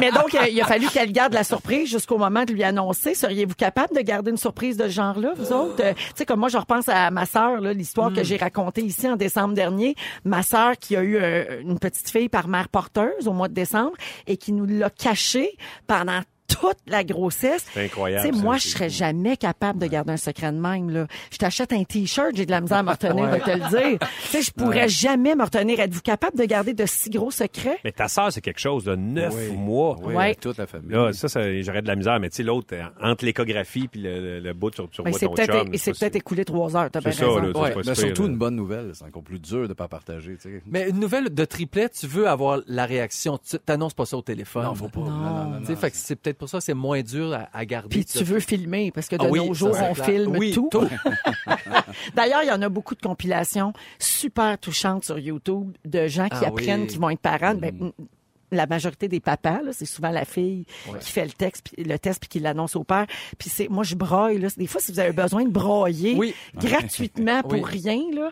[0.00, 3.14] Mais donc, euh, il a fallu qu'elle garde la surprise jusqu'au moment de lui annoncer.
[3.14, 5.82] Seriez-vous capable de garder une surprise de ce genre-là, vous autres?
[5.82, 8.14] Euh, tu sais, comme moi, je repense à ma sœur, là, l'histoire Hmm.
[8.16, 9.94] que j'ai racontée ici en décembre dernier.
[10.24, 13.54] Ma sœur qui a eu euh, une petite fille par mère porteuse au mois de
[13.54, 13.92] décembre
[14.26, 15.50] et qui nous l'a cachée
[15.86, 16.20] pendant
[16.60, 17.64] toute la grossesse.
[17.72, 20.90] C'est incroyable, Tu sais, moi, je serais jamais capable de garder un secret de même,
[20.90, 21.06] là.
[21.30, 23.98] Je t'achète un T-shirt, j'ai de la misère à me retenir de te le dire.
[24.32, 25.78] Tu sais, je pourrais jamais me retenir.
[25.80, 27.78] Êtes-vous capable de garder de si gros secrets?
[27.84, 29.56] Mais ta sœur, c'est quelque chose de neuf Oui.
[29.56, 29.96] mois.
[30.02, 30.34] Oui, Ouais.
[30.34, 30.90] toute la famille.
[30.92, 32.18] Là, ça, ça j'aurais de la misère.
[32.20, 35.12] Mais tu sais, l'autre, euh, entre l'échographie puis le, le, le bout sur, sur Ben,
[35.12, 35.74] ton peut-être, chum.
[35.74, 37.38] et c'est peut-être écoulé trois heures, t'as bien ça, raison.
[37.40, 37.58] là.
[37.60, 40.62] Ouais, Mais surtout une bonne nouvelle, c'est encore plus dur de pas partager, tu sais.
[40.66, 43.38] Mais une nouvelle de triplet, tu veux avoir la réaction.
[43.38, 44.64] Tu t'annonces pas ça au téléphone.
[44.64, 45.00] Non, faut pas.
[45.00, 45.78] Non, non, non, Tu sais, non.
[45.78, 47.88] fait que c'est peut-être pour ça que c'est moins dur à, à garder.
[47.88, 50.06] Puis tu veux filmer, parce que de Ah oui, nos jours, on clair.
[50.06, 50.68] filme Oui, tout.
[50.72, 50.88] tout.
[52.14, 56.38] D'ailleurs, il y en a beaucoup de compilations super touchantes sur YouTube de gens qui
[56.44, 56.86] Ah apprennent oui.
[56.88, 57.54] qu'ils vont être parents.
[57.54, 57.92] Ben,
[58.52, 60.64] la majorité des papas, là, c'est souvent la fille
[61.00, 63.06] qui fait le texte, puis- le test puis qui l'annonce au père.
[63.38, 64.38] Puis c'est, moi, je broille.
[64.38, 64.48] Là.
[64.56, 66.34] Des fois, si vous avez besoin de broyer Oui.
[66.54, 67.62] gratuitement pour Oui.
[67.64, 68.30] rien, là,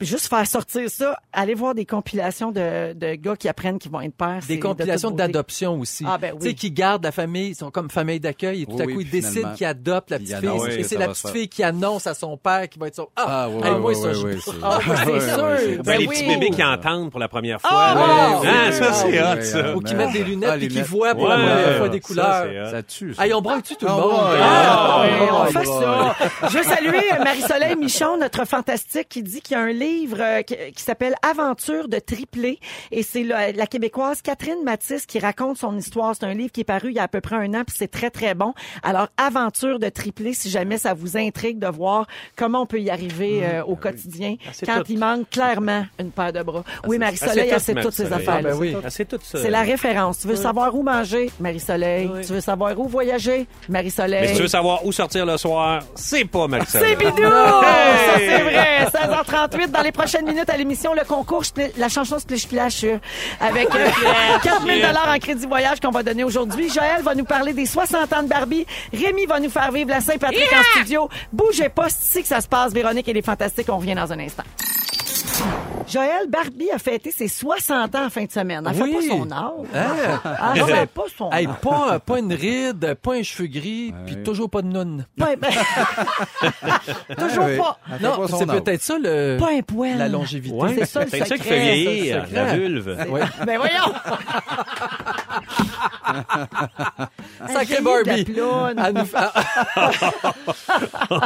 [0.00, 4.00] juste faire sortir ça, allez voir des compilations de, de gars qui apprennent qu'ils vont
[4.00, 4.40] être pères.
[4.46, 6.04] Des de compilations d'adoption aussi.
[6.06, 6.38] Ah, ben oui.
[6.40, 8.84] Tu sais, qui gardent la famille, ils sont comme famille d'accueil et tout Oui, à
[8.86, 10.78] coup, oui, ils décident qu'ils adoptent la petite fille.
[10.78, 13.48] et c'est la petite fille qui annonce à son père qui va être son Ah,
[13.62, 15.42] Ah, oui, oui, ça, oui, je- Ah, ben, c'est sûr.
[15.78, 16.14] Ben Ben, les oui.
[16.14, 17.70] petits bébés qui entendent pour la première fois.
[17.72, 18.38] Ah, là.
[18.40, 19.76] oui, Ah, oui, ça, c'est oui, hot, oui, ça.
[19.76, 22.00] Ou qui mettent des lunettes Ah, et les qui voient pour la première fois des
[22.00, 22.46] couleurs.
[22.46, 22.70] hot.
[22.70, 23.14] Ça tue.
[23.18, 24.12] Hey, on braille-tu tout le Ah, monde?
[24.40, 26.16] Ah, Ah, on fait ça.
[26.48, 30.42] Je veux saluer Marie-Soleil Michon, notre fantastique, qui dit qu'il y a un livre euh,
[30.42, 32.58] qui, qui s'appelle Aventure de triplé.
[32.90, 36.14] Et c'est la, la Québécoise Catherine Matisse qui raconte son histoire.
[36.14, 37.76] C'est un livre qui est paru il y a à peu près un an, puis
[37.78, 38.54] c'est très, très bon.
[38.82, 42.90] Alors, Aventure de triplé, si jamais ça vous intrigue de voir comment on peut y
[42.90, 44.86] arriver euh, au quotidien c'est quand tout.
[44.92, 46.62] il manque clairement une paire de bras.
[46.86, 48.50] oui, Ah, Marie-Soleil, c'est elle sait tout, toutes ces affaires-là.
[48.50, 48.76] Ah, ben oui.
[48.84, 49.38] Ah, c'est tout ça.
[49.48, 50.18] C'est la référence.
[50.18, 51.30] Tu veux savoir où manger?
[51.40, 52.10] Marie-Soleil.
[52.26, 53.46] Tu veux savoir où voyager?
[53.70, 54.20] Marie-Soleil.
[54.20, 56.96] Mais si tu veux savoir où sortir le soir, c'est pas Marie-Soleil.
[57.00, 57.22] C'est bidou!
[57.30, 58.86] Ça, c'est vrai.
[58.92, 61.44] 16h38, dans les prochaines minutes à l'émission, le concours,
[61.78, 62.98] la chanson Splish Splash, euh,
[63.40, 63.88] avec euh,
[64.42, 66.68] 4000 dollars en crédit voyage qu'on va donner aujourd'hui.
[66.68, 68.66] Joël va nous parler des 60 ans de Barbie.
[68.92, 71.08] Rémi va nous faire vivre la Saint-Patrick en studio.
[71.32, 72.74] Bougez pas, c'est ici que ça se passe.
[72.74, 73.68] Véronique, elle est fantastique.
[73.70, 74.44] On revient dans un instant.
[75.88, 78.62] Joël, Barbie a fêté ses 60 ans en fin de semaine.
[78.70, 78.92] Elle Oui.
[79.00, 79.66] fait pas son âge.
[79.74, 80.20] Hein?
[80.54, 81.54] Elle fait pas son Hey, âge.
[81.62, 84.68] pas, pas une ride, pas un cheveu gris, puis toujours pas de.
[85.16, 85.50] Pas- ben-
[87.18, 87.56] Toujours Oui.
[87.56, 87.78] pas.
[88.02, 89.96] Non, c'est peut-être ça le, Pas un poil.
[89.96, 90.54] la longévité.
[90.54, 90.74] Ouais.
[90.78, 93.06] C'est ça, le C'est ça qui fait vieillir, la vulve.
[93.10, 93.22] Ouais.
[93.46, 93.94] Ben voyons!
[97.48, 98.24] Sacré Barbie.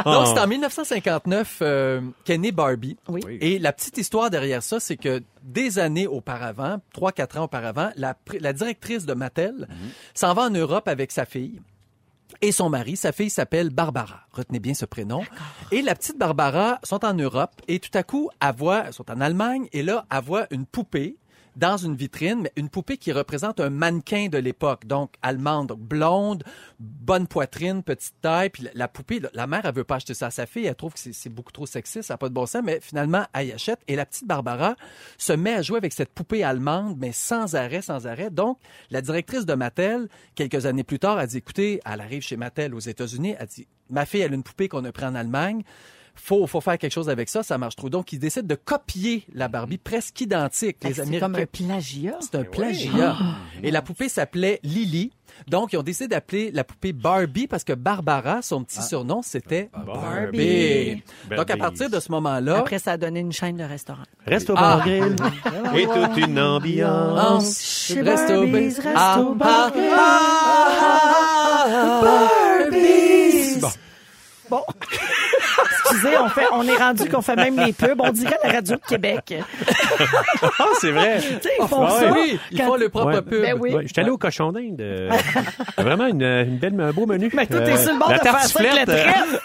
[0.05, 2.97] Donc, c'est en 1959 euh, qu'est née Barbie.
[3.07, 3.21] Oui.
[3.41, 8.15] Et la petite histoire derrière ça, c'est que des années auparavant, 3-4 ans auparavant, la,
[8.53, 9.67] directrice de Mattel
[10.13, 11.61] s'en va en Europe avec sa fille.
[12.41, 14.21] Et son mari, sa fille s'appelle Barbara.
[14.31, 15.21] Retenez bien ce prénom.
[15.71, 19.21] Et la petite Barbara sont en Europe et tout à coup, elle voit, sont en
[19.21, 21.17] Allemagne et là, elle voit une poupée
[21.55, 24.85] dans une vitrine, mais une poupée qui représente un mannequin de l'époque.
[24.85, 26.43] Donc, allemande, blonde,
[26.79, 28.49] bonne poitrine, petite taille.
[28.49, 30.65] Puis la, poupée, la, mère, elle veut pas acheter ça à sa fille.
[30.65, 32.61] Elle trouve que c'est- beaucoup trop sexiste, ça n'a pas de bon sens.
[32.63, 33.79] Mais finalement, elle y achète.
[33.87, 34.75] Et la petite Barbara
[35.17, 38.29] se met à jouer avec cette poupée allemande, mais sans arrêt, sans arrêt.
[38.29, 42.37] Donc, la directrice de Mattel, quelques années plus tard, a dit, écoutez, elle arrive chez
[42.37, 45.15] Mattel aux États-Unis, elle dit, ma fille, elle a une poupée qu'on a pris en
[45.15, 45.63] Allemagne.
[46.15, 47.89] Faut, faut faire quelque chose avec ça, ça marche trop.
[47.89, 50.79] Donc, ils décident de copier la Barbie presque identique.
[50.79, 52.17] Que Les C'est comme un plagiat.
[52.21, 53.15] c'est un plagiat.
[53.63, 55.11] Et la poupée s'appelait Lily.
[55.47, 59.69] Donc, ils ont décidé d'appeler la poupée Barbie parce que Barbara, son petit surnom, c'était
[59.85, 61.01] Barbie.
[61.35, 64.03] Donc, à partir de ce moment-là, Après, ça a donné une chaîne de restaurant.
[64.27, 64.77] Reste au Ah.
[64.77, 65.15] bar grill.
[65.75, 67.59] Et toute une ambiance.
[67.59, 72.01] Chez Resto Barbie's, Ba- Resto Ah, Bar ah, ah, ah,
[72.69, 73.59] Barbies.
[73.59, 73.69] Bon.
[74.49, 74.61] Bon.
[75.91, 77.99] Excusez, on, fait, on est rendu qu'on fait même les pubs.
[77.99, 79.35] On dirait la radio de Québec.
[80.59, 81.19] Ah, c'est vrai.
[81.19, 82.11] Tu sais, ils font Ah ça.
[82.11, 83.21] Oui, ils Quand- font le propre Ouais.
[83.21, 83.41] pub.
[83.41, 83.73] Ben oui.
[83.73, 84.79] Ouais, J'étais allé au cochon d'Inde.
[84.81, 85.09] euh,
[85.77, 87.29] vraiment une, une belle, un beau menu.
[87.33, 89.39] Mais toi, t'es sur le bord la de faire ça avec euh, trèfle.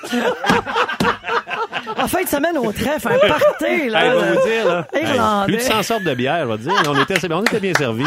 [1.97, 4.05] en fin de semaine, au trèfle, un party, là.
[4.05, 4.33] Hey, je vais là.
[4.33, 4.87] vous dire, là.
[5.01, 5.47] Irlandais.
[5.53, 6.83] plus de 100 sortes de bière, je vais te dire.
[6.89, 8.05] On était, on était bien servis.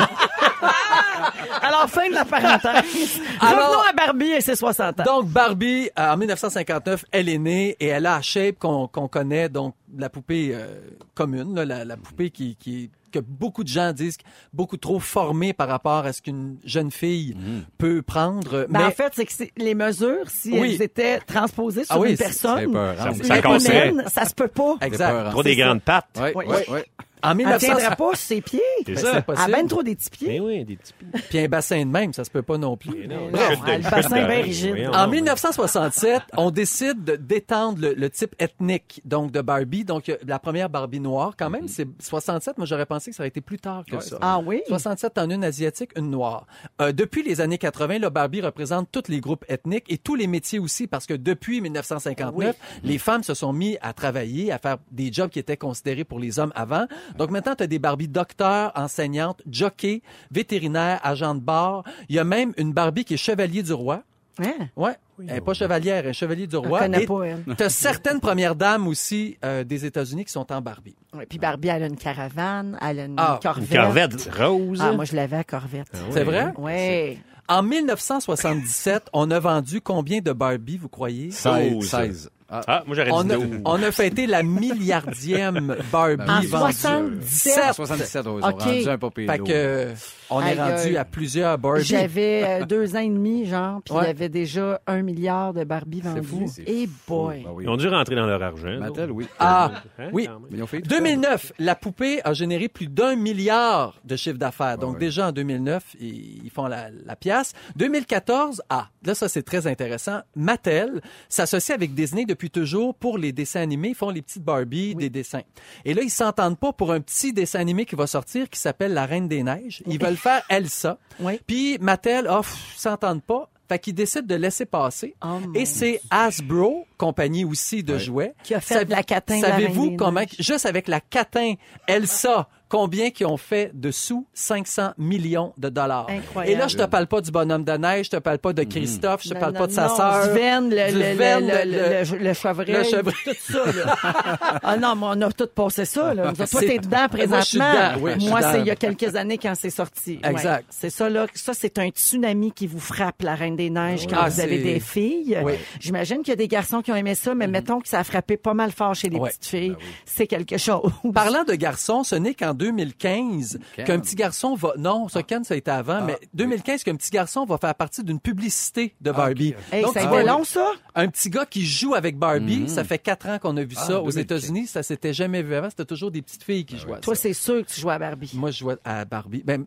[1.61, 3.19] Alors, fin de la parenthèse.
[3.41, 5.03] Alors- Revenons à Barbie et ses 60 ans.
[5.03, 9.49] Donc, Barbie, euh, en 1959, elle est née et elle a la shape qu'on connaît,
[9.49, 10.79] donc la poupée euh,
[11.15, 14.17] commune, là, la, la poupée qui, qui que beaucoup de gens disent
[14.53, 17.35] beaucoup trop formée par rapport à ce qu'une jeune fille
[17.77, 18.65] peut prendre.
[18.69, 20.75] Ben, mais En fait, c'est que les mesures, si Oui.
[20.75, 22.73] elles étaient transposées sur Ah oui, une personne,
[23.21, 24.75] Ça humaine, ça se peut pas.
[24.79, 25.31] exact.
[25.31, 25.61] Trop des ça.
[25.61, 26.07] grandes pattes.
[26.21, 26.45] Ouais, Oui.
[26.69, 26.85] ouais,
[27.23, 28.61] En Elle 1900, tiendrait pas ses pieds.
[28.85, 29.23] C'est Ben, ça.
[29.47, 30.35] Elle a trop des petits pieds.
[30.35, 31.21] Eh oui, des petits pieds.
[31.29, 33.07] Puis un bassin de même, ça se peut pas non plus.
[33.07, 34.89] non, elle a le bassin bien rigide.
[34.93, 35.11] En donc.
[35.15, 39.83] 1967, on décide de- d'étendre le, le type ethnique donc de Barbie.
[39.85, 42.57] Donc la première Barbie noire, quand même, c'est 67.
[42.57, 44.17] Moi, j'aurais pensé que ça aurait été plus tard que Ouais, ça.
[44.21, 44.61] Ah oui?
[44.67, 46.45] 67 en une asiatique, une noire.
[46.81, 50.27] Euh, depuis les années 80, le Barbie représente tous les groupes ethniques et tous les
[50.27, 54.77] métiers aussi, parce que depuis 1959, les femmes se sont mis à travailler, à faire
[54.91, 56.85] des jobs qui étaient considérés pour les hommes avant.
[57.17, 60.01] Donc maintenant, tu as des Barbie docteurs, enseignantes, jockeys,
[60.31, 61.83] vétérinaires, agents de bar.
[62.09, 64.03] Il y a même une Barbie qui est chevalier du roi.
[64.39, 64.69] Hein?
[64.75, 64.95] Ouais.
[65.19, 66.79] Elle n'est pas chevalière, elle est chevalier du roi.
[66.79, 67.43] connais Et pas, elle.
[67.55, 70.95] T'as certaines premières dames aussi euh, des États-Unis qui sont en Barbie.
[71.13, 73.69] Ouais, Puis Barbie, elle a une caravane, elle a une Ah, corvette.
[73.69, 74.79] Une corvette rose.
[74.81, 75.91] Ah, moi, je l'avais à corvette.
[76.09, 76.53] C'est vrai?
[76.57, 77.19] Oui.
[77.47, 81.31] En 1977, on a vendu combien de Barbie, vous croyez?
[81.31, 81.73] 16.
[81.75, 82.29] Oh, 16.
[82.51, 83.61] Ah, Ah, moi, j'aurais On dit a, 12.
[83.65, 86.47] on a fêté la milliardième Barbie En vendue.
[86.47, 87.73] 77.
[87.73, 88.61] 77, ouais, ils Ok.
[88.61, 88.97] rendu un
[89.33, 89.87] Fait que
[90.29, 90.97] on est Aïe, rendu aïe.
[90.97, 91.83] à plusieurs Barbie.
[91.83, 94.07] J'avais euh, deux ans et demi, genre, puis il Ouais.
[94.07, 97.43] y avait déjà un milliard de Barbie fou, c'est Et boy.
[97.47, 97.63] Ah oui.
[97.65, 98.79] Ils ont dû rentrer dans leur argent.
[98.79, 99.27] Mattel, oui.
[99.39, 100.25] Ah, Hein, oui.
[100.25, 100.41] quand même.
[100.51, 104.77] Mais ils ont fait 2009, la poupée a généré plus d'un milliard de chiffre d'affaires.
[104.77, 104.99] Donc ouais.
[104.99, 107.53] déjà en 2009, ils, ils font la, la pièce.
[107.75, 110.21] 2014, ah, là ça c'est très intéressant.
[110.35, 113.89] Mattel s'associe avec Disney depuis toujours pour les dessins animés.
[113.89, 115.41] Ils font les petites Barbie, des dessins.
[115.85, 118.93] Et là ils s'entendent pas pour un petit dessin animé qui va sortir qui s'appelle
[118.93, 119.83] La Reine des Neiges.
[119.87, 120.97] Ils veulent faire Elsa.
[121.19, 121.39] Oui.
[121.45, 122.41] Puis Mattel, oh,
[122.75, 123.49] s'entendent pas.
[123.71, 125.15] Fait qu'ils décident de laisser passer.
[125.23, 128.33] Oh, Et c'est Hasbro, compagnie aussi de jouets.
[128.43, 131.53] Qui a fait de la catin Savez-vous comment, juste avec la catin
[131.87, 134.25] Elsa, combien qui ont fait de sous?
[134.33, 136.07] 500 millions de dollars?
[136.09, 136.53] Incroyable.
[136.53, 138.63] Et là, je te parle pas du bonhomme de neige, je te parle pas de
[138.63, 140.27] Christophe, je te Non, parle non, pas de sa non, sœur.
[140.27, 142.71] Le, le, le, le- le, le, le chevreuil.
[142.71, 143.13] le chevreuil.
[143.25, 143.95] Tout ça, là.
[144.63, 146.31] ah non, mais on a tout passé ça, là.
[146.33, 147.73] Toi, t'es dedans présentement.
[147.99, 150.19] Moi, oui, Moi, c'est il y a quelques années quand c'est sorti.
[150.23, 150.31] Ouais.
[150.31, 150.65] Exact.
[150.69, 151.25] C'est ça, là.
[151.33, 154.59] Ça, c'est un tsunami qui vous frappe, la Reine des Neiges, quand Ah, vous avez
[154.59, 155.37] des filles.
[155.43, 155.53] Oui.
[155.79, 158.03] J'imagine qu'il y a des garçons qui ont aimé ça, mais mettons que ça a
[158.03, 159.29] frappé pas mal fort chez les Ouais.
[159.29, 159.75] petites filles.
[160.05, 160.89] C'est quelque chose.
[161.13, 163.85] Parlant de garçons, ce n'est qu'en 2015 Ken.
[163.85, 164.73] qu'un petit garçon va...
[164.77, 168.03] Non, ça, Ken, ça a été avant, mais 2015 qu'un petit garçon va faire partie
[168.03, 169.53] d'une publicité de Barbie.
[169.71, 170.71] Hey, Donc, ça a été long, ça?
[170.95, 173.85] Un petit gars qui joue avec Barbie, ça fait quatre ans qu'on a vu Ah,
[173.85, 174.17] ça aux 2015.
[174.17, 174.67] États-Unis.
[174.67, 175.69] Ça s'était jamais vu avant.
[175.69, 176.99] C'était toujours des petites filles qui jouaient.
[176.99, 178.31] Toi, c'est sûr que tu joues à Barbie.
[178.35, 179.41] Moi, je jouais à Barbie.
[179.45, 179.65] Ben,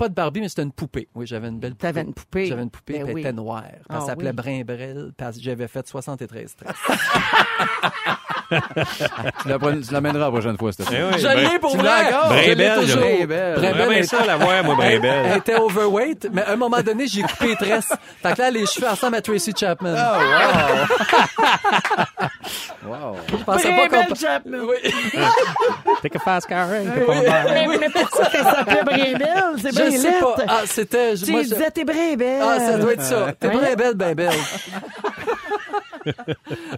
[0.00, 1.08] pas de Barbie, mais c'était une poupée.
[1.14, 1.82] Oui, j'avais une belle poupée.
[1.86, 2.46] T'avais une poupée.
[2.46, 3.20] J'avais une poupée, Ben puis elle oui.
[3.20, 3.64] était noire.
[3.70, 4.36] Puis Ah elle s'appelait oui.
[4.64, 6.74] Brimbrel, parce que j'avais fait 73 traits.
[9.42, 10.96] Tu la prends- tu l'amèneras la prochaine fois, Stéphane.
[10.98, 12.08] Eh oui, Je ben- l'ai pour vrai!
[12.12, 12.32] encore?
[12.36, 12.50] Je
[12.98, 17.06] l'ai est- ça la voir, moi, Elle, elle était overweight, mais à un moment donné,
[17.06, 17.92] j'ai coupé les tresses.
[18.20, 19.92] Fait que là, les cheveux ressemblent à Tracy Chapman.
[19.92, 20.96] Wow.
[22.82, 24.14] Je pensais pas qu'on...
[24.14, 24.58] Chapman.
[24.64, 24.92] Oui.
[26.02, 27.16] Take a fast car, hein, Oui.
[27.52, 29.44] Mais, mais pourquoi s'appelait Brimbelle?
[29.60, 30.34] C'est bien Je sais pas.
[30.36, 30.44] lettre.
[30.48, 31.16] Ah, c'était...
[31.16, 32.42] je- Tu moi, lui je- disais, t'es Brimbelle.
[32.42, 33.26] Ah, ça doit être ça.
[33.38, 34.30] T'es bien belle, bien belle.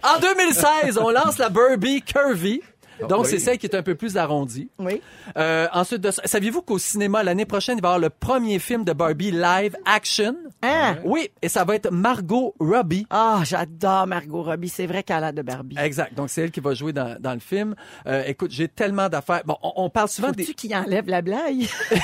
[0.03, 2.61] en 2016, on lance la Barbie Curvy.
[3.07, 3.29] Donc, oui.
[3.29, 4.69] c'est celle qui est un peu plus arrondie.
[4.79, 5.01] Oui.
[5.37, 8.59] Euh, ensuite de ça, saviez-vous qu'au cinéma, l'année prochaine, il va y avoir le premier
[8.59, 10.35] film de Barbie live action?
[10.61, 10.97] Hein?
[11.03, 13.05] Oui, et ça va être Margot Robbie.
[13.09, 14.69] Ah, j'adore Margot Robbie.
[14.69, 15.75] C'est vrai qu'elle a de Barbie.
[15.79, 16.13] Exact.
[16.13, 17.75] Donc, c'est elle qui va jouer dans, dans le film.
[18.07, 19.41] Euh, écoute, j'ai tellement d'affaires.
[19.45, 20.53] Bon, on, on parle souvent Faut-tu des...
[20.53, 21.67] qu'il enlève la blague?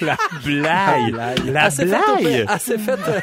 [0.00, 1.44] La blague.
[1.46, 2.46] La s'est fait, blague.
[2.48, 3.20] elle s'est fait, euh,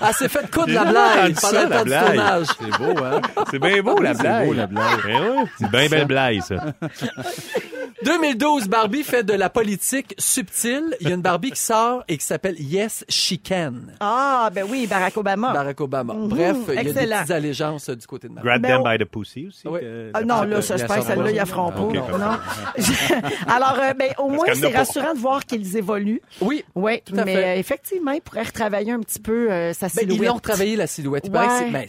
[0.00, 2.06] elle s'est fait coudre la blague pendant le la temps du blague.
[2.06, 2.46] tournage.
[2.58, 3.20] C'est beau, hein?
[3.50, 4.46] C'est bien beau, la c'est blague.
[4.46, 5.47] beau, la blague.
[5.58, 6.56] C'est bien belle blague, ça.
[8.04, 10.96] 2012, Barbie fait de la politique subtile.
[11.00, 13.72] Il y a une Barbie qui sort et qui s'appelle Yes, She Can.
[14.00, 15.52] Ah, ben oui, Barack Obama.
[15.52, 16.14] Barack Obama.
[16.16, 18.48] Bref, il y a des petites allégeances euh, du côté de Barbie.
[18.48, 19.66] Grab Ben, them on- by the pussy aussi.
[19.66, 19.80] Oui.
[19.80, 21.72] que- Ah non, là, ça, il y a que ça celle-là, dans- ils la feront
[21.76, 22.00] Ah, ok, pas.
[22.18, 22.18] parfait.
[22.18, 23.18] Non?
[23.48, 26.22] Alors, euh, ben, au moins, y a c'est rassurant de voir qu'ils évoluent.
[26.40, 27.44] Oui, Oui, Tout à mais fait.
[27.44, 30.20] euh, effectivement, ils pourraient retravailler un petit peu euh, sa Ben, silhouette.
[30.22, 31.24] ils ont travaillé la silhouette.
[31.26, 31.32] Il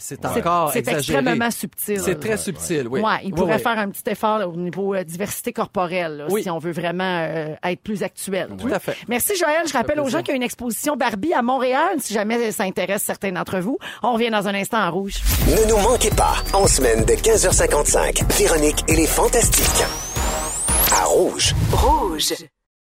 [0.00, 2.00] c'est- ben, encore C'est extrêmement subtil.
[2.00, 3.00] C'est très subtil, oui.
[3.00, 3.62] Ouais, ils Oui, pourraient oui.
[3.62, 6.42] faire un petit effort au niveau euh, diversité corporelle, là, Oui.
[6.42, 8.48] si on veut vraiment euh, être plus actuel.
[8.58, 8.96] Tout à fait.
[9.08, 9.62] Merci Joël.
[9.66, 12.64] Je rappelle aux gens qu'il y a une exposition Barbie à Montréal, si jamais ça
[12.64, 13.78] intéresse certains d'entre vous.
[14.02, 15.14] On revient dans un instant en rouge.
[15.46, 19.84] Ne nous manquez pas, en semaine de 15h55, Véronique et les Fantastiques.
[20.92, 21.54] À Rouge.
[21.72, 22.34] Rouge.